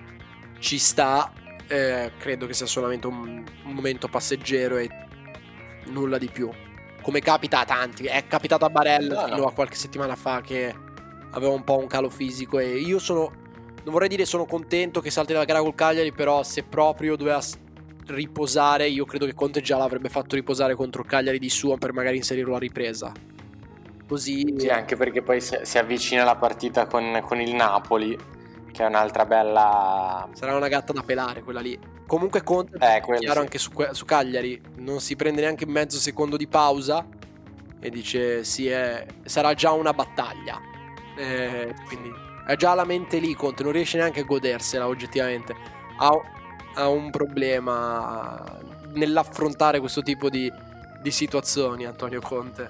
[0.57, 1.31] ci sta,
[1.67, 4.89] eh, credo che sia solamente un, un momento passeggero e
[5.89, 6.49] nulla di più
[7.07, 8.03] come capita a tanti.
[8.03, 9.33] È capitato a Barella no.
[9.33, 10.75] fino a qualche settimana fa che
[11.31, 13.31] aveva un po' un calo fisico e io sono
[13.85, 17.41] non vorrei dire sono contento che salti la gara col Cagliari, però se proprio doveva
[18.07, 21.93] riposare, io credo che Conte già l'avrebbe fatto riposare contro il Cagliari di suo per
[21.93, 23.13] magari inserirlo a ripresa.
[24.05, 24.55] Così...
[24.57, 28.17] Sì, anche perché poi si avvicina la partita con, con il Napoli,
[28.77, 30.29] che è un'altra bella...
[30.33, 31.77] Sarà una gatta da pelare quella lì.
[32.05, 33.37] Comunque Conte, eh, chiaro sì.
[33.39, 37.05] anche su, su, Cagliari, non si prende neanche mezzo secondo di pausa
[37.79, 40.59] e dice sì, è, sarà già una battaglia
[41.17, 42.13] eh, quindi
[42.45, 45.55] è già la mente lì Conte, non riesce neanche a godersela oggettivamente.
[45.97, 46.11] Ha,
[46.75, 48.59] ha un problema
[48.93, 50.51] nell'affrontare questo tipo di,
[51.01, 52.69] di situazioni, Antonio Conte.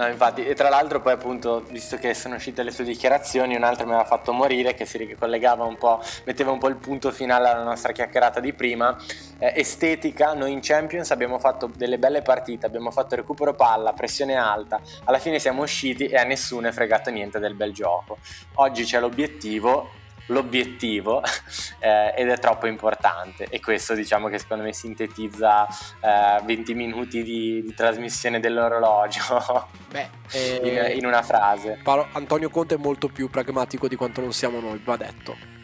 [0.00, 3.64] No, infatti, e tra l'altro poi appunto, visto che sono uscite le sue dichiarazioni, un
[3.64, 7.10] altro mi aveva fatto morire che si ricollegava un po', metteva un po' il punto
[7.10, 8.96] finale alla nostra chiacchierata di prima.
[9.38, 14.36] Eh, estetica, noi in Champions abbiamo fatto delle belle partite, abbiamo fatto recupero palla, pressione
[14.36, 18.16] alta, alla fine siamo usciti e a nessuno è fregato niente del bel gioco.
[18.54, 19.99] Oggi c'è l'obiettivo
[20.30, 21.22] l'obiettivo
[21.78, 25.66] eh, ed è troppo importante e questo diciamo che secondo me sintetizza
[26.00, 31.78] eh, 20 minuti di, di, trasmissione dell'orologio Beh, eh, in, in, una frase.
[31.82, 35.58] Paolo, Antonio Conte è molto più pragmatico di quanto non siamo noi, va detto.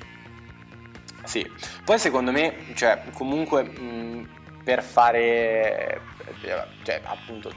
[1.24, 1.44] Sì,
[1.84, 4.28] poi secondo me, cioè, comunque mh,
[4.62, 6.00] per fare,
[6.84, 7.52] cioè, appunto,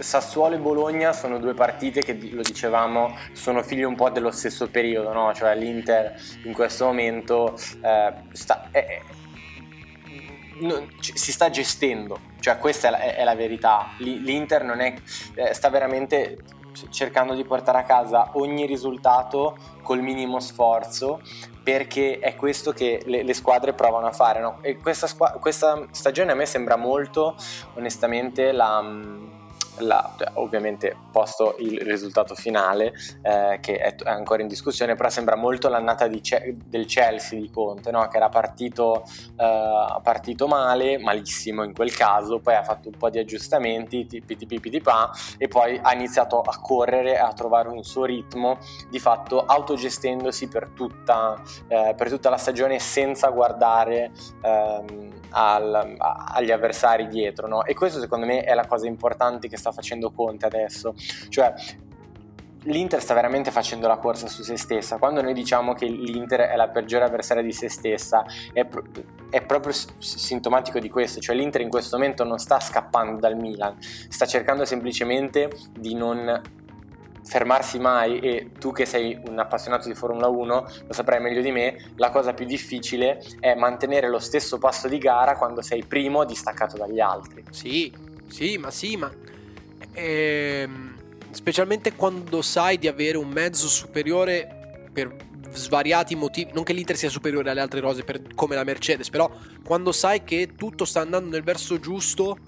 [0.00, 4.68] Sassuolo e Bologna sono due partite che, lo dicevamo, sono figli un po' dello stesso
[4.68, 5.32] periodo, no?
[5.34, 9.00] cioè l'Inter in questo momento eh, sta, è,
[10.60, 14.94] non, si sta gestendo, cioè questa è la, è la verità, l'Inter è,
[15.34, 16.38] eh, sta veramente
[16.90, 21.20] cercando di portare a casa ogni risultato col minimo sforzo
[21.62, 24.58] perché è questo che le, le squadre provano a fare no?
[24.62, 25.08] e questa,
[25.40, 27.36] questa, stagione a me sembra molto
[27.74, 28.80] onestamente la
[29.80, 35.08] la, cioè, ovviamente posto il risultato finale eh, che è, è, ancora in discussione, però
[35.08, 38.06] sembra molto l'annata Ce- del Chelsea di Conte, no?
[38.08, 39.04] che era partito,
[39.36, 44.36] eh, partito, male, malissimo in quel caso, poi ha fatto un po' di aggiustamenti, tipi
[44.36, 48.58] tipi tipi pa, e poi ha iniziato a correre, a trovare un suo ritmo,
[48.90, 54.10] di fatto autogestendosi per tutta, eh, per tutta la stagione senza guardare
[54.42, 57.46] ehm, al, agli avversari dietro.
[57.46, 57.64] No?
[57.64, 60.94] E questo secondo me è la cosa importante che sta facendo Conte adesso.
[61.28, 61.52] Cioè,
[62.64, 64.98] l'Inter sta veramente facendo la corsa su se stessa.
[64.98, 68.66] Quando noi diciamo che l'Inter è la peggiore avversaria di se stessa, è,
[69.30, 71.20] è, proprio sintomatico di questo.
[71.20, 76.56] Cioè, l'Inter in questo momento non sta scappando dal Milan, sta cercando semplicemente di non
[77.28, 81.50] fermarsi mai e tu che sei un appassionato di Formula 1 lo saprai meglio di
[81.50, 86.24] me, la cosa più difficile è mantenere lo stesso passo di gara quando sei primo
[86.24, 87.44] distaccato dagli altri.
[87.50, 87.92] Sì,
[88.28, 89.12] sì, ma sì, ma
[89.92, 90.94] ehm,
[91.30, 95.14] specialmente quando sai di avere un mezzo superiore per
[95.52, 99.30] svariati motivi, non che l'Inter sia superiore alle altre rose per, come la Mercedes, però
[99.64, 102.38] quando sai che tutto sta andando nel verso giusto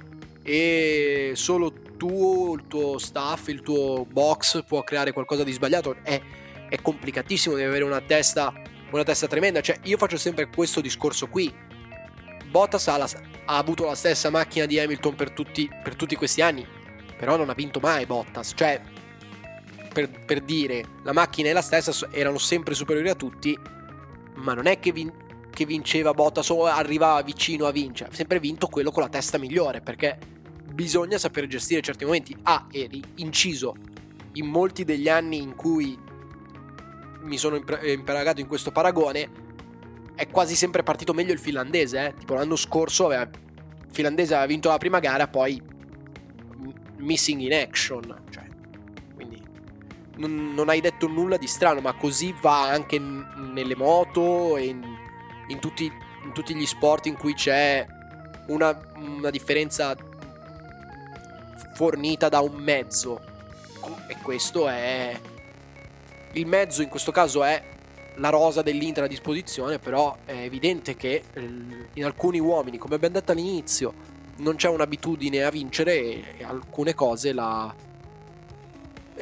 [0.42, 5.96] e solo tu, il tuo staff, il tuo box può creare qualcosa di sbagliato.
[6.02, 6.18] È,
[6.70, 8.50] è complicatissimo, devi avere una testa,
[8.90, 9.60] una testa tremenda.
[9.60, 11.54] Cioè, io faccio sempre questo discorso qui.
[12.48, 13.08] Bottas ha, la,
[13.44, 16.66] ha avuto la stessa macchina di Hamilton per tutti, per tutti, questi anni,
[17.18, 18.52] però non ha vinto mai Bottas.
[18.56, 18.80] Cioè,
[19.92, 23.58] per, per, dire, la macchina è la stessa, erano sempre superiori a tutti,
[24.36, 25.12] ma non è che, vin,
[25.52, 29.36] che vinceva Bottas o arrivava vicino a vincere, ha sempre vinto quello con la testa
[29.36, 30.38] migliore, perché
[30.80, 32.34] bisogna sapere gestire certi momenti.
[32.44, 33.74] Ah, eri inciso
[34.32, 35.98] in molti degli anni in cui
[37.20, 39.28] mi sono imperagato in questo paragone,
[40.14, 42.06] è quasi sempre partito meglio il finlandese.
[42.06, 42.14] Eh?
[42.14, 45.60] Tipo l'anno scorso aveva, il finlandese aveva vinto la prima gara, poi
[46.96, 48.22] missing in action.
[48.30, 48.44] Cioè,
[49.14, 49.38] quindi
[50.16, 54.82] non, non, hai detto nulla di strano, ma così va anche nelle moto e in,
[55.48, 55.84] in, tutti,
[56.24, 57.84] in tutti, gli sport in cui c'è
[58.46, 59.94] una, una differenza
[61.74, 63.20] fornita da un mezzo.
[64.06, 65.18] E questo è...
[66.32, 67.62] Il mezzo in questo caso è
[68.16, 71.40] la rosa dell'Inter a disposizione, però è evidente che eh,
[71.92, 73.94] in alcuni uomini, come abbiamo detto all'inizio,
[74.36, 77.74] non c'è un'abitudine a vincere e alcune cose la...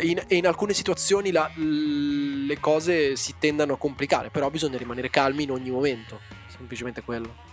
[0.00, 5.42] In, in alcune situazioni la, le cose si tendono a complicare, però bisogna rimanere calmi
[5.42, 7.47] in ogni momento, semplicemente quello.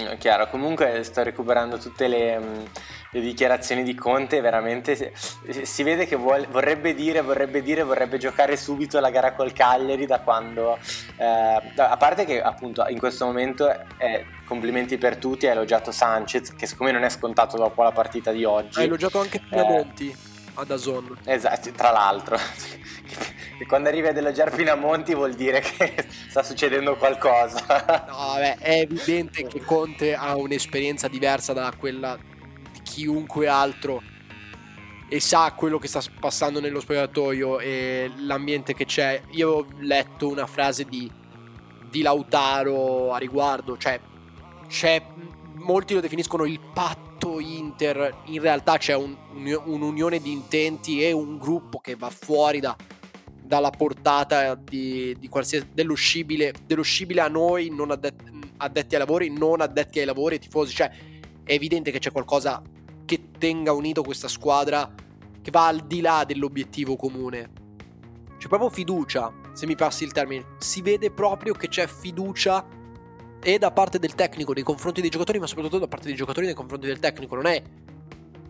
[0.00, 2.64] Mm, chiaro, comunque sto recuperando tutte le, mm,
[3.12, 8.56] le dichiarazioni di Conte, veramente si vede che vuole, vorrebbe dire, vorrebbe dire, vorrebbe giocare
[8.56, 10.78] subito la gara col Cagliari da quando,
[11.16, 11.24] eh,
[11.76, 16.66] a parte che appunto in questo momento eh, complimenti per tutti, ha elogiato Sanchez, che
[16.66, 18.80] secondo me non è scontato dopo la partita di oggi.
[18.80, 20.29] Ha elogiato anche Pinamonti eh,
[20.60, 21.18] ad Azon.
[21.24, 22.36] Esatto, tra l'altro.
[23.58, 27.64] E quando arrivi ad elogiare Pinamonti vuol dire che sta succedendo qualcosa.
[28.06, 32.18] No, vabbè, è evidente che Conte ha un'esperienza diversa da quella
[32.72, 34.02] di chiunque altro
[35.12, 39.20] e sa quello che sta passando nello spogliatoio e l'ambiente che c'è.
[39.30, 41.10] Io ho letto una frase di,
[41.90, 43.98] di Lautaro a riguardo, cioè
[44.68, 45.02] c'è,
[45.60, 51.38] molti lo definiscono il patto Inter, in realtà c'è un, un'unione di intenti e un
[51.38, 52.76] gruppo che va fuori da
[53.50, 55.28] dalla portata di, di
[55.72, 56.84] dello, scibile, dello
[57.16, 58.24] a noi non addetti,
[58.58, 60.72] addetti ai lavori, non addetti ai lavori tifosi.
[60.72, 60.88] Cioè,
[61.42, 62.62] è evidente che c'è qualcosa
[63.04, 64.94] che tenga unito questa squadra
[65.42, 67.50] che va al di là dell'obiettivo comune.
[68.38, 70.54] C'è proprio fiducia, se mi passi il termine.
[70.58, 72.64] Si vede proprio che c'è fiducia
[73.42, 76.46] e da parte del tecnico nei confronti dei giocatori, ma soprattutto da parte dei giocatori
[76.46, 77.34] nei confronti del tecnico.
[77.34, 77.62] Non è.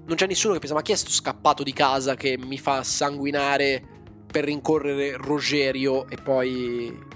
[0.04, 2.82] Non c'è nessuno che pensa, ma chi è sto scappato di casa che mi fa
[2.82, 3.82] sanguinare
[4.26, 7.08] per rincorrere Rogerio e poi.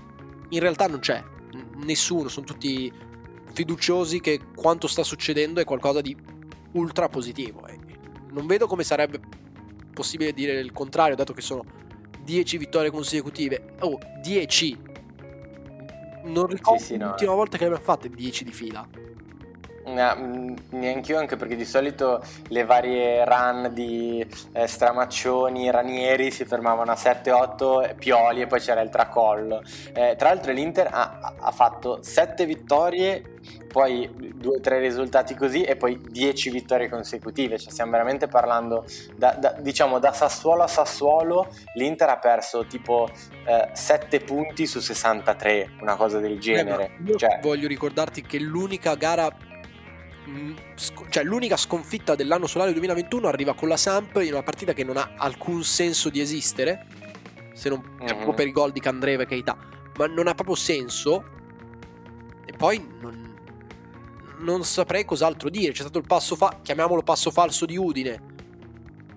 [0.50, 1.22] In realtà non c'è.
[1.84, 2.92] Nessuno, sono tutti
[3.52, 6.16] fiduciosi che quanto sta succedendo è qualcosa di
[6.72, 7.66] ultra positivo.
[8.30, 9.20] Non vedo come sarebbe
[9.92, 11.64] possibile dire il contrario, dato che sono
[12.22, 13.74] 10 vittorie consecutive.
[13.80, 14.92] Oh, 10!
[16.24, 17.08] Non ricordo sì, sì, no.
[17.08, 18.86] l'ultima volta che le abbiamo fatte 10 di fila.
[19.86, 26.46] No, neanche io, anche perché di solito le varie run di eh, Stramaccioni, Ranieri si
[26.46, 29.62] fermavano a 7-8 Pioli e poi c'era il tracollo.
[29.92, 33.22] Eh, tra l'altro l'Inter ha, ha fatto 7 vittorie,
[33.70, 37.58] poi 2-3 risultati così e poi 10 vittorie consecutive.
[37.58, 43.06] Cioè stiamo veramente parlando, da, da, diciamo da Sassuolo a Sassuolo, l'Inter ha perso tipo
[43.46, 46.96] eh, 7 punti su 63, una cosa del genere.
[47.06, 49.53] Eh, cioè, voglio ricordarti che l'unica gara Mm,
[51.08, 54.96] cioè l'unica sconfitta dell'anno solare 2021 arriva con la Samp in una partita che non
[54.96, 56.86] ha alcun senso di esistere,
[57.52, 58.06] se non mm-hmm.
[58.06, 59.56] proprio per i gol di Candreva e Keita,
[59.96, 61.32] ma non ha proprio senso.
[62.46, 63.34] E poi non,
[64.38, 65.72] non saprei cos'altro dire.
[65.72, 68.32] C'è stato il passo fa- chiamiamolo passo falso di Udine.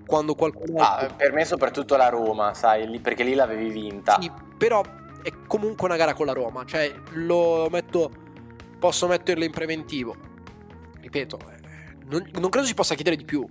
[0.05, 0.79] Quando qualcuno.
[0.81, 4.17] Ah, per me, soprattutto la Roma, sai, lì, perché lì l'avevi vinta.
[4.21, 4.81] Sì, però
[5.21, 6.63] è comunque una gara con la Roma.
[6.65, 8.25] Cioè, lo metto.
[8.79, 10.26] Posso metterlo in preventivo
[11.07, 11.55] ripeto, eh,
[12.09, 13.47] non, non, credo si possa chiedere di più.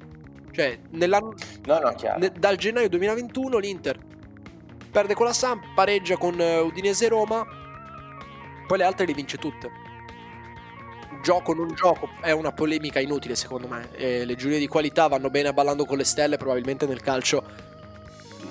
[0.53, 3.99] Cioè, nell'anno, no, no, ne, dal gennaio 2021 l'Inter
[4.91, 7.45] perde con la Samp, pareggia con uh, Udinese Roma,
[8.67, 9.85] poi le altre le vince tutte.
[11.23, 13.89] Gioco non gioco è una polemica inutile secondo me.
[13.93, 17.45] E le giurie di qualità vanno bene ballando con le stelle, probabilmente nel calcio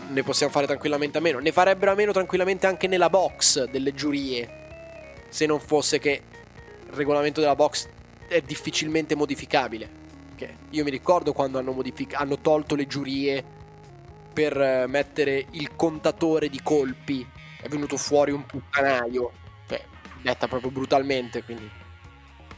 [0.09, 1.39] ne possiamo fare tranquillamente a meno.
[1.39, 5.23] Ne farebbero a meno tranquillamente anche nella box delle giurie.
[5.29, 6.21] Se non fosse che
[6.85, 7.87] il regolamento della box
[8.27, 10.03] è difficilmente modificabile.
[10.33, 10.55] Okay.
[10.71, 13.43] Io mi ricordo quando hanno, modific- hanno tolto le giurie
[14.33, 17.25] per eh, mettere il contatore di colpi.
[17.61, 19.31] È venuto fuori un puttanaio.
[19.67, 19.83] Cioè,
[20.21, 21.43] detta proprio brutalmente.
[21.43, 21.69] Quindi.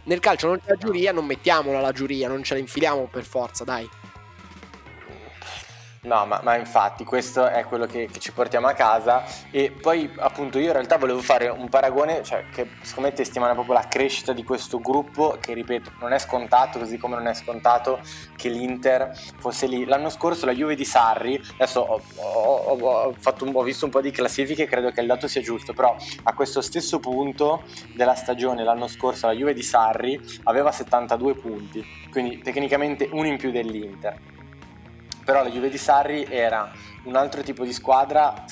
[0.03, 3.23] Nel calcio non c'è la giuria, non mettiamola la giuria, non ce la infiliamo per
[3.23, 3.87] forza, dai.
[6.01, 10.09] No, ma, ma, infatti questo è quello che, che, ci portiamo a casa e poi
[10.17, 13.87] appunto io in realtà volevo fare un paragone, cioè che secondo me testimona proprio la
[13.87, 17.99] crescita di questo gruppo che ripeto non è scontato, così come non è scontato
[18.35, 19.85] che l'Inter fosse lì.
[19.85, 24.01] L'anno scorso la Juve di Sarri, adesso ho, ho, ho, un, ho visto un po'
[24.01, 27.63] di classifiche e credo che il dato sia giusto, però a questo stesso punto
[27.95, 33.37] della stagione l'anno scorso la Juve di Sarri aveva 72 punti, quindi tecnicamente uno in
[33.37, 34.35] più dell'Inter
[35.27, 36.71] però la Juve di Sarri era
[37.03, 38.45] un altro tipo di squadra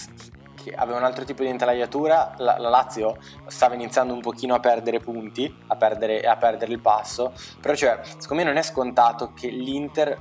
[0.61, 4.59] che aveva un altro tipo di intelaiatura, la, la Lazio stava iniziando un pochino a
[4.59, 9.31] perdere punti, a perdere, a perdere il passo, però cioè, secondo me non è scontato
[9.31, 10.19] che l'Inter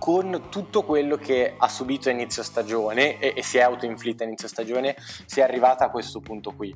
[0.00, 4.26] con tutto quello che ha subito a inizio stagione e, e si è autoinflitta a
[4.26, 4.96] inizio stagione
[5.26, 6.74] sia arrivata a questo punto qui.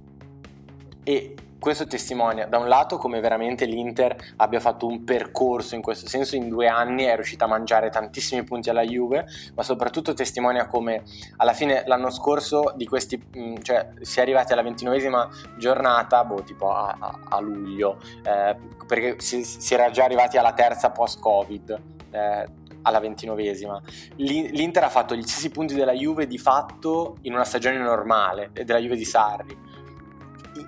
[1.03, 6.09] E questo testimonia da un lato come veramente l'Inter abbia fatto un percorso in questo
[6.09, 10.66] senso in due anni è riuscita a mangiare tantissimi punti alla Juve ma soprattutto testimonia
[10.66, 11.03] come
[11.37, 16.42] alla fine l'anno scorso di questi mm, cioè si è arrivati alla ventinovesima giornata boh
[16.42, 21.21] tipo a, a, a luglio eh, perché si, si, era già arrivati alla terza post
[21.21, 23.83] covid eh, alla ventinovesima.
[24.14, 28.79] L'Inter ha fatto gli stessi punti della Juve di fatto in una stagione normale, della
[28.79, 29.65] Juve di Sarri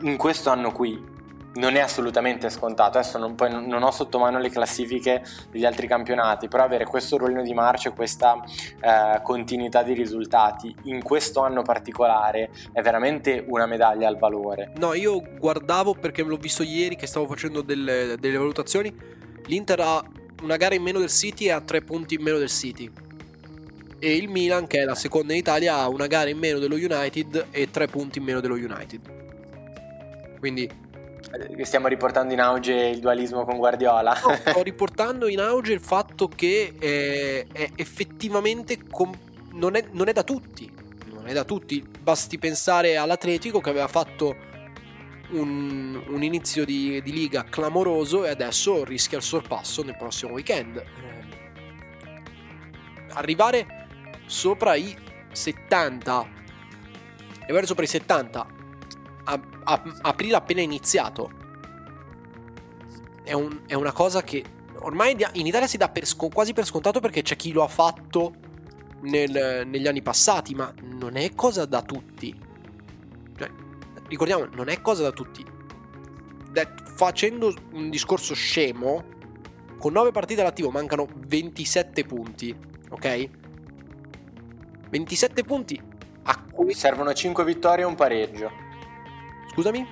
[0.02, 1.16] in questo anno qui
[1.54, 2.98] non è assolutamente scontato.
[2.98, 7.16] Adesso non, poi non ho sotto mano le classifiche degli altri campionati, però avere questo
[7.16, 8.42] rollino di marcia e questa
[8.80, 14.72] eh, continuità di risultati in questo anno particolare è veramente una medaglia al valore.
[14.76, 18.94] No, io guardavo perché l'ho visto ieri che stavo facendo delle, delle valutazioni.
[19.46, 20.04] L'Inter ha
[20.42, 22.90] una gara in meno del City e ha tre punti in meno del City.
[24.00, 26.76] E il Milan, che è la seconda in Italia, ha una gara in meno dello
[26.76, 29.17] United e tre punti in meno dello United.
[30.38, 30.70] Quindi
[31.32, 34.18] eh, stiamo riportando in auge il dualismo con Guardiola.
[34.24, 39.16] No, sto riportando in auge il fatto che eh, è effettivamente com-
[39.52, 40.72] non, è, non, è, da tutti.
[41.12, 41.84] Non è da tutti.
[42.00, 44.34] Basti pensare all'Atletico che aveva fatto
[45.30, 50.76] un, un inizio di, di, liga clamoroso e adesso rischia il sorpasso nel prossimo weekend.
[50.76, 50.86] Eh,
[53.10, 53.86] arrivare
[54.26, 54.96] sopra i
[55.30, 56.36] 70
[57.42, 58.57] arrivare sopra i 70
[59.64, 61.30] a, aprile appena iniziato
[63.22, 64.42] è, un- è una cosa che
[64.80, 68.34] ormai in Italia si dà per quasi per scontato perché c'è chi lo ha fatto
[69.02, 72.34] nel- negli anni passati, ma non è cosa da tutti.
[73.36, 73.50] Cioè,
[74.08, 75.44] ricordiamo, non è cosa da tutti.
[76.50, 79.04] De- facendo un discorso scemo,
[79.78, 82.56] con 9 partite all'attivo mancano 27 punti,
[82.88, 83.28] ok?
[84.88, 85.80] 27 punti
[86.22, 86.72] a cui...
[86.72, 88.50] Servono 5 vittorie e un pareggio.
[89.58, 89.84] Scusami?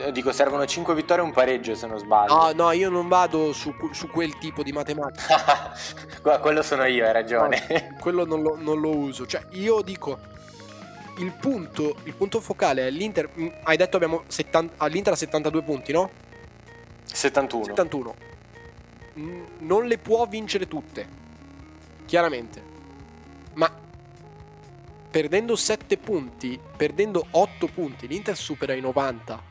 [0.00, 2.34] Eh, Dico, servono 5 vittorie e un pareggio se non sbaglio.
[2.34, 5.72] No, no, io non vado su, su quel tipo di matematica.
[6.42, 7.96] Quello sono io, hai ragione.
[8.00, 9.24] quello non lo, non lo uso.
[9.26, 10.18] Cioè, io dico.
[11.18, 13.30] Il punto, il punto focale è l'Inter.
[13.38, 16.10] mm, Hai detto abbiamo 70, all'Inter ha 72 punti, no?
[17.04, 17.64] 71.
[17.64, 18.14] 71.
[19.20, 21.06] Mm, Non le può vincere tutte.
[22.04, 22.62] Chiaramente.
[23.54, 23.70] Ma
[25.14, 29.42] perdendo 7 punti, perdendo 8 punti, l'Inter supera i 90.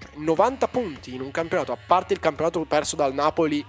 [0.00, 3.64] Cioè, 90 punti in un campionato, a parte il campionato perso dal Napoli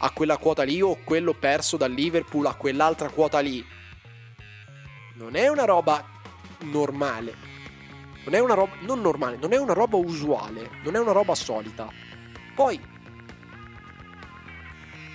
[0.00, 3.64] a quella quota lì o quello perso dal Liverpool a quell'altra quota lì.
[5.14, 6.04] Non è una roba
[6.64, 7.34] normale.
[8.24, 11.34] Non è una roba non normale, non è una roba usuale, non è una roba
[11.34, 11.90] solita.
[12.54, 12.78] Poi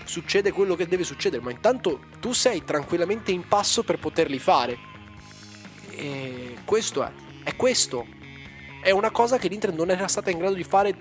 [0.06, 4.87] succede quello che deve succedere, ma intanto tu sei tranquillamente in passo per poterli fare.
[5.98, 7.12] E questo è,
[7.44, 8.06] è questo.
[8.84, 10.96] È una cosa che l'Inter non era stata in grado di fare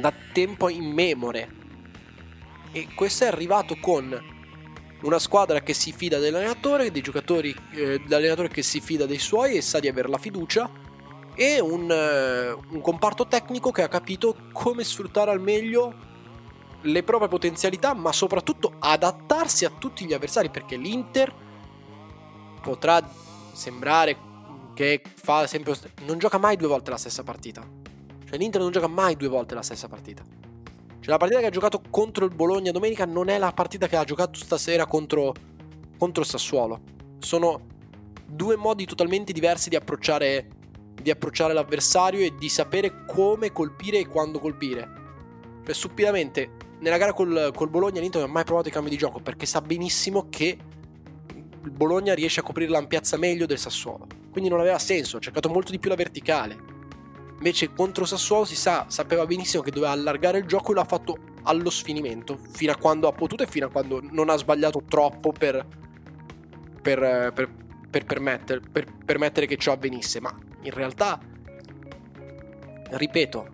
[0.00, 1.62] da tempo immemore.
[2.72, 4.32] E questo è arrivato con
[5.02, 9.56] una squadra che si fida dell'allenatore, dei giocatori, eh, dell'allenatore che si fida dei suoi
[9.56, 10.70] e sa di avere la fiducia,
[11.34, 16.12] e un, eh, un comparto tecnico che ha capito come sfruttare al meglio
[16.80, 21.32] le proprie potenzialità, ma soprattutto adattarsi a tutti gli avversari, perché l'Inter
[22.62, 23.06] potrà
[23.54, 24.16] sembrare
[24.74, 25.74] che fa sempre...
[26.04, 27.66] non gioca mai due volte la stessa partita.
[28.26, 30.22] Cioè l'Inter non gioca mai due volte la stessa partita.
[30.22, 33.96] Cioè la partita che ha giocato contro il Bologna domenica non è la partita che
[33.96, 35.32] ha giocato stasera contro,
[35.98, 36.80] contro il Sassuolo.
[37.18, 37.66] Sono
[38.26, 40.48] due modi totalmente diversi di approcciare,
[41.00, 45.02] di approcciare l'avversario e di sapere come colpire e quando colpire.
[45.64, 48.96] Cioè stupidamente nella gara col, col Bologna l'Inter non ha mai provato i cambi di
[48.96, 50.58] gioco perché sa benissimo che
[51.64, 54.06] il Bologna riesce a coprirla in piazza meglio del Sassuolo.
[54.30, 56.72] Quindi non aveva senso, ha cercato molto di più la verticale.
[57.36, 61.16] Invece contro Sassuolo si sa, sapeva benissimo che doveva allargare il gioco e l'ha fatto
[61.44, 65.32] allo sfinimento, fino a quando ha potuto e fino a quando non ha sbagliato troppo
[65.32, 65.66] per,
[66.80, 67.50] per, per,
[67.90, 70.20] per permettere, per permettere che ciò avvenisse.
[70.20, 71.20] Ma in realtà,
[72.90, 73.48] ripeto,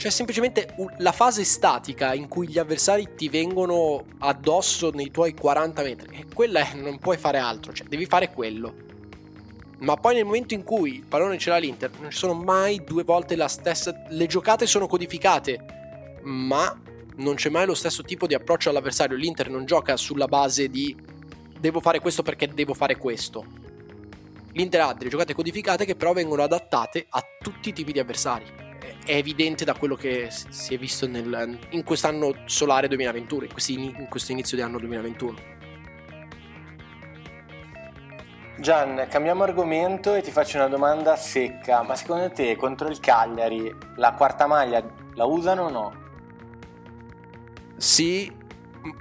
[0.00, 5.82] c'è semplicemente la fase statica in cui gli avversari ti vengono addosso nei tuoi 40
[5.82, 6.16] metri.
[6.16, 8.74] E quella è, non puoi fare altro, cioè devi fare quello.
[9.80, 12.82] Ma poi nel momento in cui il pallone ce l'ha l'Inter, non ci sono mai
[12.82, 13.94] due volte la stessa.
[14.08, 16.80] Le giocate sono codificate, ma
[17.16, 19.18] non c'è mai lo stesso tipo di approccio all'avversario.
[19.18, 20.96] L'Inter non gioca sulla base di
[21.58, 23.44] devo fare questo perché devo fare questo.
[24.52, 28.69] L'Inter ha delle giocate codificate che però vengono adattate a tutti i tipi di avversari.
[29.04, 33.74] È- evidente da quello che si è visto nel- in quest'anno solare 2021, in, questi-
[33.74, 35.58] in questo inizio di anno 2021.
[38.58, 41.82] Gian, cambiamo argomento e ti faccio una domanda secca.
[41.82, 44.84] Ma secondo te contro il Cagliari la quarta maglia
[45.14, 45.94] la usano o no?
[47.78, 48.30] Sì,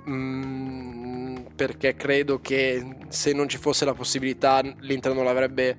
[0.10, 5.78] mm, perché credo che se non ci fosse la possibilità l'Inter non l'avrebbe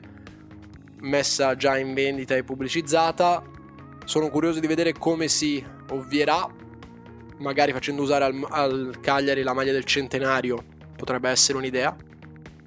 [0.99, 3.43] messa già in vendita e pubblicizzata.
[4.11, 6.45] Sono curioso di vedere come si ovvierà,
[7.37, 10.65] magari facendo usare al, al Cagliari la maglia del centenario,
[10.97, 11.95] potrebbe essere un'idea.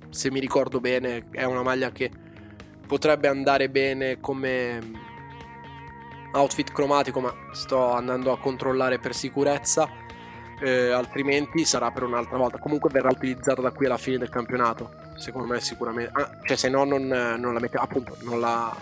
[0.09, 2.09] Se mi ricordo bene, è una maglia che
[2.87, 4.79] potrebbe andare bene come
[6.31, 9.89] outfit cromatico, ma sto andando a controllare per sicurezza
[10.61, 12.57] eh, altrimenti sarà per un'altra volta.
[12.57, 14.91] Comunque verrà utilizzata da qui alla fine del campionato.
[15.17, 16.11] Secondo me, sicuramente.
[16.13, 17.75] Ah, cioè, se no, non, non la mette.
[17.75, 18.73] Appunto, non la,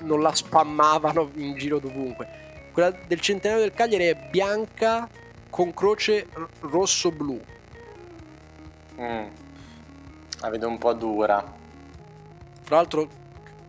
[0.00, 2.70] non la spammavano in giro dovunque.
[2.72, 5.08] Quella del centenario del Cagliari è bianca
[5.50, 6.28] con croce
[6.60, 7.40] rosso-blu.
[9.00, 9.26] Mm.
[10.40, 11.56] La vedo un po' dura.
[12.64, 13.08] Tra l'altro,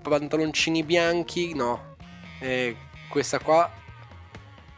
[0.01, 1.95] pantaloncini bianchi, no.
[2.39, 2.75] E
[3.09, 3.69] questa qua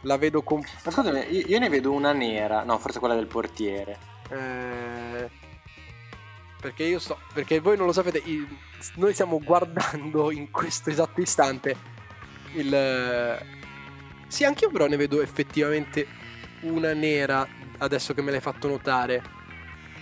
[0.01, 2.63] la vedo con Ma scusami, io, io ne vedo una nera.
[2.63, 3.97] No, forse quella del portiere.
[4.29, 5.29] Eh,
[6.61, 7.19] perché io sto.
[7.33, 8.23] Perché voi non lo sapete,
[8.95, 11.75] noi stiamo guardando in questo esatto istante
[12.53, 13.39] il.
[14.27, 16.07] Sì, anche io però ne vedo effettivamente
[16.61, 17.45] una nera
[17.79, 19.39] adesso che me l'hai fatto notare.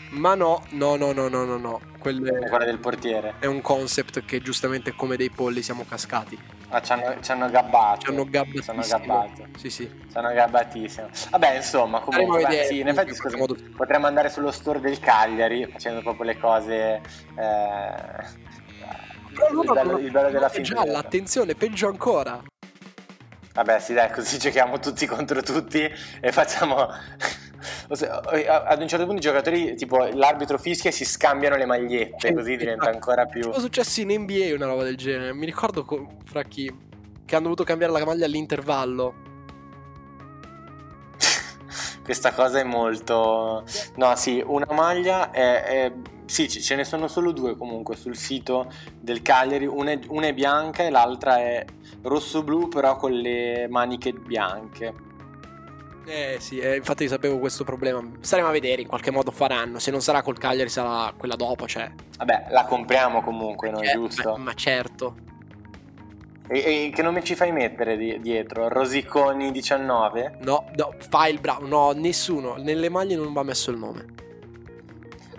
[0.10, 1.82] Ma no, no, no, no, no, no, no.
[2.00, 3.36] Quelle quella del portiere.
[3.40, 6.38] è un concept che giustamente come dei polli siamo cascati.
[6.70, 8.02] Ah, ci hanno, ci hanno gabbato.
[8.02, 8.84] Ci hanno gabbatissimo.
[8.84, 9.48] Ci hanno gabbato.
[9.58, 9.90] Sì, sì.
[10.10, 11.10] Ci hanno gabbatissimo.
[11.32, 13.56] Vabbè, insomma, comunque, beh, sì, in effetti, scusa, modo.
[13.76, 17.02] potremmo andare sullo store del Cagliari facendo proprio le cose...
[17.36, 18.38] Eh,
[19.36, 20.74] Però il bello, il bello della finta.
[20.76, 22.42] gialla, attenzione, peggio ancora.
[23.54, 25.90] Vabbè, sì, dai, così giochiamo tutti contro tutti
[26.22, 26.88] e facciamo.
[27.92, 32.34] Se- Ad un certo punto i giocatori, tipo l'arbitro fischia e si scambiano le magliette,
[32.34, 33.42] così diventa ancora più.
[33.44, 35.34] Sono successi in NBA una roba del genere.
[35.34, 36.88] Mi ricordo co- fra chi
[37.26, 39.14] che hanno dovuto cambiare la maglia all'intervallo.
[42.04, 43.64] Questa cosa è molto.
[43.96, 45.64] No, sì, una maglia è.
[45.64, 45.94] è-
[46.26, 49.66] Sì, ce ne sono solo due comunque sul sito del Cagliari.
[49.66, 51.66] Una è, una è bianca e l'altra è
[52.04, 54.94] rosso-blu, però con le maniche bianche.
[56.12, 58.04] Eh sì, eh, infatti sapevo questo problema.
[58.20, 59.78] Staremo a vedere, in qualche modo faranno.
[59.78, 61.92] Se non sarà col Cagliari sarà quella dopo, cioè.
[62.18, 63.80] Vabbè, la compriamo comunque, no?
[63.82, 64.32] Eh, Giusto?
[64.32, 65.16] Ma, ma certo.
[66.48, 66.58] E,
[66.88, 68.68] e che nome ci fai mettere di- dietro?
[68.70, 70.38] Rosiconi 19?
[70.42, 71.68] No, no, fai il bravo.
[71.68, 72.56] No, nessuno.
[72.58, 74.06] Nelle maglie non va messo il nome.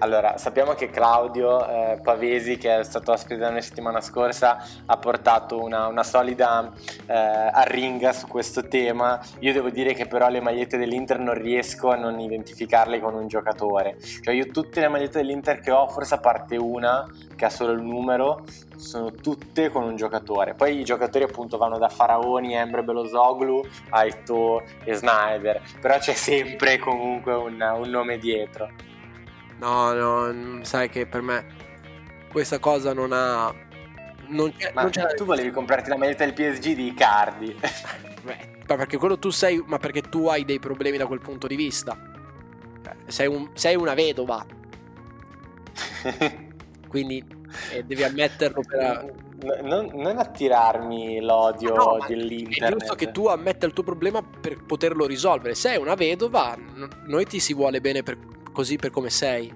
[0.03, 5.63] Allora, sappiamo che Claudio eh, Pavesi, che è stato ospite da settimana scorsa, ha portato
[5.63, 6.73] una, una solida
[7.07, 9.21] eh, arringa su questo tema.
[9.41, 13.29] Io devo dire che però le magliette dell'Inter non riesco a non identificarle con un
[13.29, 13.99] giocatore.
[14.01, 17.73] Cioè io tutte le magliette dell'Inter che ho, forse a parte una, che ha solo
[17.73, 18.45] il numero,
[18.77, 20.55] sono tutte con un giocatore.
[20.55, 25.61] Poi i giocatori appunto vanno da Faraoni, Embre Belosoglu, Aito e Snyder.
[25.79, 28.89] Però c'è sempre comunque un, un nome dietro.
[29.61, 31.45] No, no, sai che per me
[32.33, 33.53] questa cosa non ha.
[34.29, 34.73] Non c'è.
[34.73, 37.55] Ma non c'è tu volevi comprarti la maglietta del PSG di Icardi.
[38.23, 39.63] Beh, ma perché quello tu sei.
[39.67, 41.97] Ma perché tu hai dei problemi da quel punto di vista.
[42.83, 44.45] Cioè, Sei, un- sei una vedova,
[46.89, 47.23] quindi
[47.73, 49.29] eh, devi ammetterlo per.
[49.63, 52.63] Non, non attirarmi l'odio No, ma dell'internet.
[52.63, 55.55] È giusto che tu ammetta il tuo problema per poterlo risolvere.
[55.55, 56.57] Sei una vedova,
[57.07, 58.19] noi ti si vuole bene per-
[58.61, 59.51] così per come sei.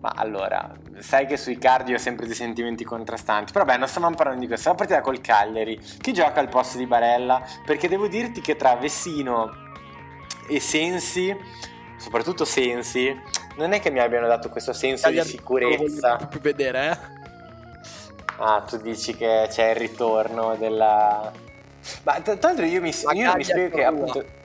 [0.00, 3.50] Ma allora, sai che sui cardi ho sempre dei sentimenti contrastanti.
[3.50, 4.68] Però beh, non stavamo parlando di questo.
[4.68, 5.78] La partita col Cagliari.
[5.78, 7.42] Chi gioca al posto di Barella?
[7.64, 9.50] Perché devo dirti che tra Vessino
[10.46, 11.34] e Sensi,
[11.96, 13.18] soprattutto Sensi,
[13.56, 16.16] non è che mi abbiano dato questo senso di Non lo sicurezza.
[16.16, 17.22] voglio più vedere, eh?
[18.36, 21.32] Ah, tu dici che c'è il ritorno della...
[22.02, 24.42] Ma tra l'altro io mi, io non mi spiego che appunto...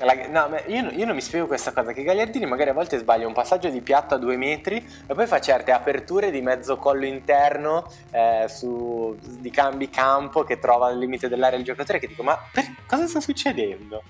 [0.00, 3.26] la- no, io, io non mi spiego questa cosa, che Gagliardini magari a volte sbaglia
[3.26, 4.76] un passaggio di piatto a due metri
[5.06, 10.58] e poi fa certe aperture di mezzo collo interno eh, su, di cambi campo che
[10.58, 14.02] trova al limite dell'area il giocatore che dico ma per, cosa sta succedendo?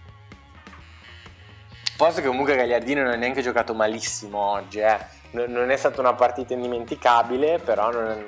[1.96, 4.98] Posto che comunque Gagliardini non ha neanche giocato malissimo oggi, eh.
[5.32, 8.24] Non- non è stata una partita indimenticabile, però non è...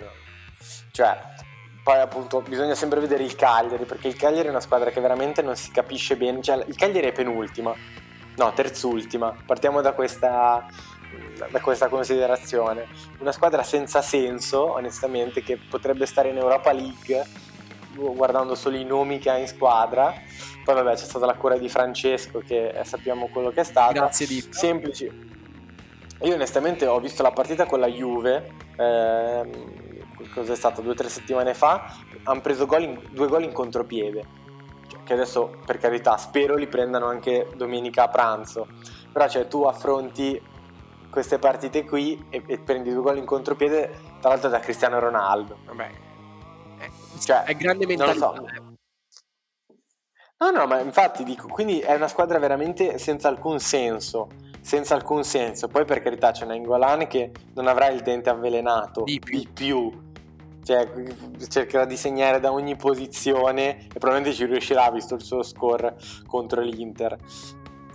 [0.91, 1.19] Cioè,
[1.83, 5.43] poi appunto bisogna sempre vedere il Cagliari, perché il Cagliari è una squadra che veramente
[5.43, 6.41] non si capisce bene.
[6.41, 7.75] Cioè, il Cagliari è penultima,
[8.37, 9.35] no, terzultima.
[9.45, 10.65] Partiamo da questa,
[11.51, 12.87] da questa considerazione.
[13.19, 17.27] Una squadra senza senso, onestamente, che potrebbe stare in Europa League,
[17.97, 20.15] guardando solo i nomi che ha in squadra.
[20.65, 23.95] Poi vabbè c'è stata la cura di Francesco che eh, sappiamo quello che è stato.
[23.95, 24.47] Grazie di.
[24.51, 25.31] Semplici.
[26.21, 29.82] Io onestamente ho visto la partita con la Juve, ehm,
[30.33, 31.95] cos'è stato, due o tre settimane fa,
[32.25, 34.25] hanno preso gol in- due gol in contropiede,
[34.89, 38.67] Cioè, che adesso per carità spero li prendano anche domenica a pranzo,
[39.13, 40.41] però cioè tu affronti
[41.11, 45.59] queste partite qui e, e prendi due gol in contropiede, tra l'altro da Cristiano Ronaldo.
[45.67, 45.91] Vabbè.
[46.79, 48.35] Eh, Cioè, è grande non mentalità.
[48.35, 48.47] so.
[48.47, 48.71] eh.
[50.39, 54.29] No, no, ma infatti dico, quindi è una squadra veramente senza alcun senso.
[54.61, 55.69] Senza alcun senso.
[55.69, 59.53] Poi per carità c'è Nainggolan che non avrà il dente avvelenato Di più.
[59.53, 60.12] più.
[60.65, 60.91] Cioè,
[61.49, 65.97] cercherà di segnare da ogni posizione e probabilmente ci riuscirà visto il suo score
[66.27, 67.19] contro l'Inter.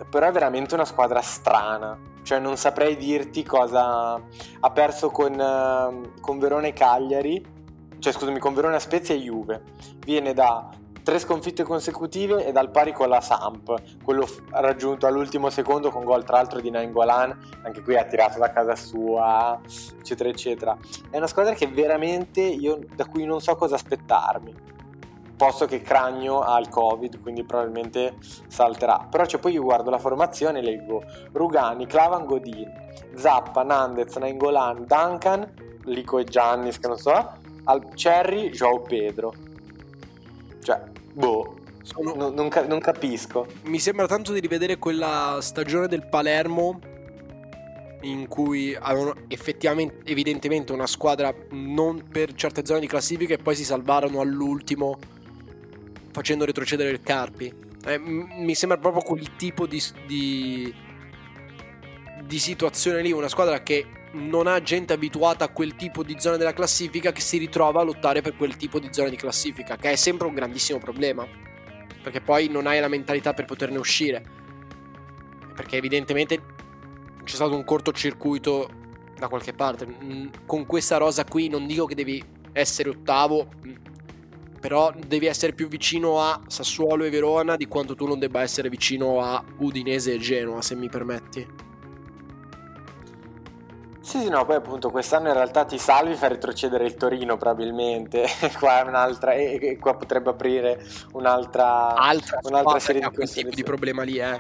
[0.09, 1.97] Però è veramente una squadra strana.
[2.24, 4.13] Cioè, non saprei dirti cosa
[4.59, 7.55] ha perso con, eh, con Verona e Cagliari.
[7.99, 9.63] Cioè, scusami, con Verona, Spezia e Juve.
[10.05, 10.70] Viene da
[11.08, 16.26] tre sconfitte consecutive e dal pari con la Samp, quello raggiunto all'ultimo secondo con gol
[16.26, 19.58] tra l'altro di Nainggolan, anche qui ha tirato da casa sua,
[19.97, 20.78] eccetera eccetera.
[21.10, 24.53] È una squadra che veramente io da cui non so cosa aspettarmi.
[25.38, 28.18] Posto che Cragno ha il Covid, quindi probabilmente
[28.49, 29.08] salterà.
[29.10, 32.70] Però cioè, poi io guardo la formazione e leggo Rugani, Clavan Godin,
[33.16, 35.53] Zappa, Nandez, Nainggolan, Duncan,
[35.86, 37.32] Lico e Giannis, che non so,
[37.64, 39.34] al Cherry, Joao Pedro.
[40.62, 43.47] Cioè, boh, Sono- Non, non ca- non capisco.
[43.63, 46.80] Mi sembra tanto di rivedere quella stagione del Palermo
[48.01, 53.55] in cui avevano effettivamente, evidentemente una squadra non per certe zone di classifica e poi
[53.55, 54.99] si salvarono all'ultimo
[56.11, 57.53] facendo retrocedere il Carpi.
[57.86, 60.74] Eh, m- mi sembra proprio quel tipo di, di,
[62.26, 66.38] di situazione lì, una squadra che non ha gente abituata a quel tipo di zone
[66.38, 69.91] della classifica che si ritrova a lottare per quel tipo di zone di classifica, che
[69.91, 71.28] è sempre un grandissimo problema
[72.08, 74.24] perché poi non hai la mentalità per poterne uscire.
[75.53, 76.41] Perché evidentemente
[77.22, 78.70] c'è stato un cortocircuito
[79.18, 79.86] da qualche parte.
[79.86, 83.74] Mm, Con questa rosa qui non dico che devi essere ottavo, mm,
[84.62, 88.70] però devi essere più vicino a Sassuolo e Verona di quanto tu non debba essere
[88.70, 91.45] vicino a Udinese e Genoa, se mi permetti.
[94.08, 98.26] Sì, sì, no, poi appunto quest'anno in realtà ti salvi fa retrocedere il Torino probabilmente,
[98.58, 100.82] qua è un'altra, e, qua potrebbe aprire
[101.12, 104.39] un'altra, Altra un'altra serie di quel tipo di problema lì, eh.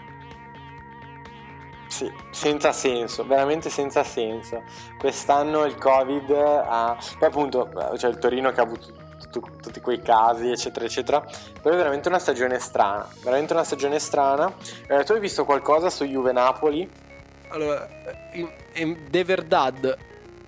[1.89, 4.63] Sì, senza senso, veramente senza senso.
[4.97, 6.97] Quest'anno il Covid ha...
[7.19, 8.93] Poi appunto c'è il Torino che ha avuto
[9.31, 11.19] tu- tutti quei casi, eccetera, eccetera.
[11.61, 14.49] Però è veramente una stagione strana, veramente una stagione strana.
[14.87, 17.05] Eh, tu hai visto qualcosa su Juve Napoli?
[17.49, 17.87] Allora,
[18.33, 19.97] in, in De Verdad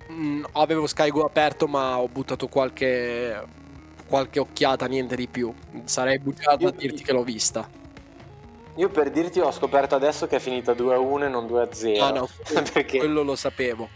[0.08, 3.40] mh, avevo Sky Go aperto ma ho buttato qualche,
[4.06, 5.52] qualche occhiata, niente di più.
[5.84, 7.68] Sarei bugiardo a dirti che l'ho vista.
[8.76, 12.00] Io per dirti ho scoperto adesso che è finita 2-1 e non 2-0.
[12.00, 12.28] Ah no,
[12.72, 13.88] perché quello lo sapevo.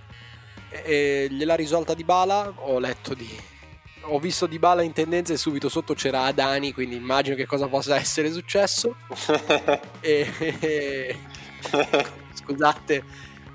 [0.68, 3.52] E, e gliel'ha risolta di Bala, ho letto di...
[4.08, 7.68] Ho visto di Bala in tendenza e subito sotto c'era Adani, quindi immagino che cosa
[7.68, 8.96] possa essere successo.
[10.00, 11.16] E-
[12.44, 13.02] scusate,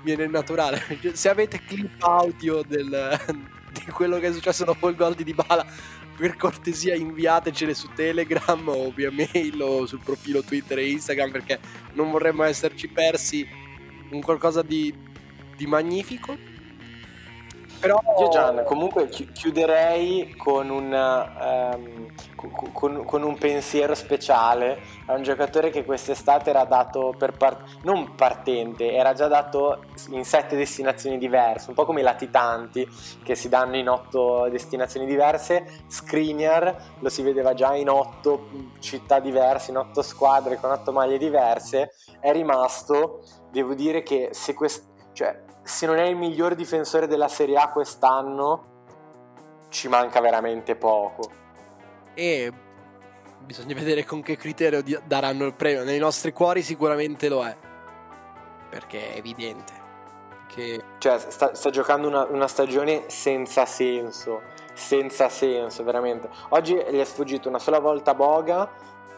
[0.02, 0.82] viene naturale.
[1.12, 3.18] Se avete clip audio del-
[3.72, 5.64] di quello che è successo dopo il gol di Dybala,
[6.16, 11.58] per cortesia inviatecele su Telegram o via mail o sul profilo Twitter e Instagram perché
[11.94, 13.48] non vorremmo esserci persi
[14.10, 14.92] un qualcosa di,
[15.56, 16.36] di magnifico.
[17.80, 20.90] Però Io Gian, comunque chi- chiuderei con un,
[22.36, 27.64] co- con, con un pensiero speciale a un giocatore che quest'estate era dato per par-
[27.84, 32.86] non partente, era già dato in sette destinazioni diverse, un po' come i latitanti
[33.24, 35.84] che si danno in otto destinazioni diverse.
[35.88, 38.48] Skriniar lo si vedeva già in otto
[38.80, 41.94] città diverse, in otto squadre con otto maglie diverse.
[42.20, 47.28] È rimasto, devo dire che se quest- cioè, se non è il miglior difensore della
[47.28, 48.66] Serie A quest'anno,
[49.68, 51.30] ci manca veramente poco.
[52.14, 52.52] e
[53.38, 55.84] bisogna vedere con che criterio daranno il premio.
[55.84, 57.56] Nei nostri cuori sicuramente lo è.
[58.68, 59.72] Perché è evidente
[60.48, 64.42] che Cioè, sta, sta giocando una, una stagione senza senso.
[64.74, 66.28] Senza senso, veramente.
[66.50, 68.68] Oggi gli è sfuggito una sola volta Boga.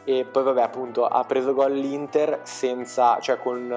[0.05, 3.19] E poi, vabbè, appunto, ha preso gol l'Inter senza.
[3.21, 3.69] cioè, con.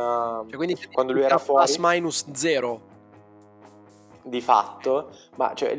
[0.47, 1.65] cioè, quindi quando lui era fuori.
[1.65, 2.93] plus minus zero.
[4.25, 5.77] Di fatto, ma cioè,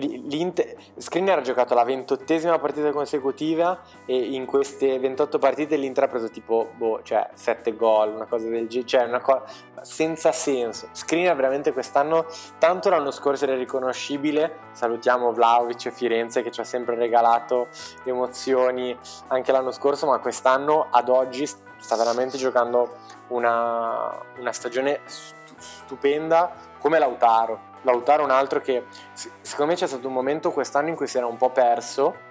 [0.97, 6.31] Skriniar ha giocato la ventottesima partita consecutiva e in queste 28 partite l'Inter ha preso
[6.31, 9.43] tipo, boh, cioè 7 gol, una cosa del genere, cioè una cosa
[9.83, 10.89] senza senso.
[10.93, 12.27] Skriniar veramente quest'anno,
[12.59, 17.69] tanto l'anno scorso era riconoscibile, salutiamo Vlaovic e Firenze che ci ha sempre regalato
[18.05, 18.97] emozioni
[19.29, 22.97] anche l'anno scorso, ma quest'anno ad oggi sta veramente giocando
[23.29, 27.75] una, una stagione stu- stupenda come Lautaro.
[27.87, 31.07] Lautaro è un altro che se- secondo me c'è stato un momento quest'anno in cui
[31.07, 32.24] si era un po' perso.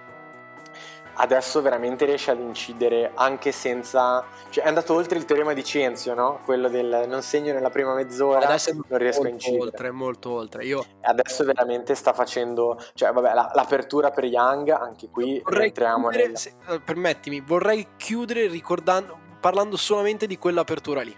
[1.18, 4.22] Adesso veramente riesce ad incidere anche senza.
[4.50, 6.40] cioè è andato oltre il teorema di Cenzio, no?
[6.44, 9.62] Quello del non segno nella prima mezz'ora, Adesso non riesco a incidere.
[9.62, 10.64] oltre, molto oltre.
[10.66, 12.78] Io Adesso veramente sta facendo.
[12.92, 16.36] Cioè, vabbè, la- l'apertura per Young, anche qui vorrei entriamo chiudere, nel.
[16.38, 21.16] se- eh, permettimi, vorrei chiudere ricordando, parlando solamente di quell'apertura lì.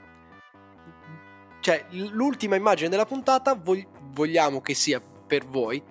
[1.61, 5.83] Cioè, l'ultima immagine della puntata vog- vogliamo che sia per voi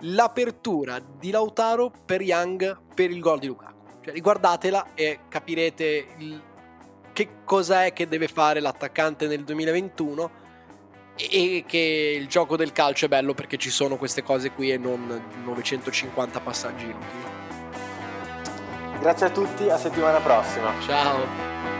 [0.00, 3.74] l'apertura di Lautaro per Young per il gol di Lukaku.
[4.04, 6.42] Cioè, riguardatela e capirete il-
[7.12, 10.44] che cos'è che deve fare l'attaccante nel 2021
[11.16, 14.76] e che il gioco del calcio è bello perché ci sono queste cose qui e
[14.76, 17.34] non 950 passaggi inutili.
[19.00, 20.72] Grazie a tutti, a settimana prossima.
[20.80, 21.75] Ciao!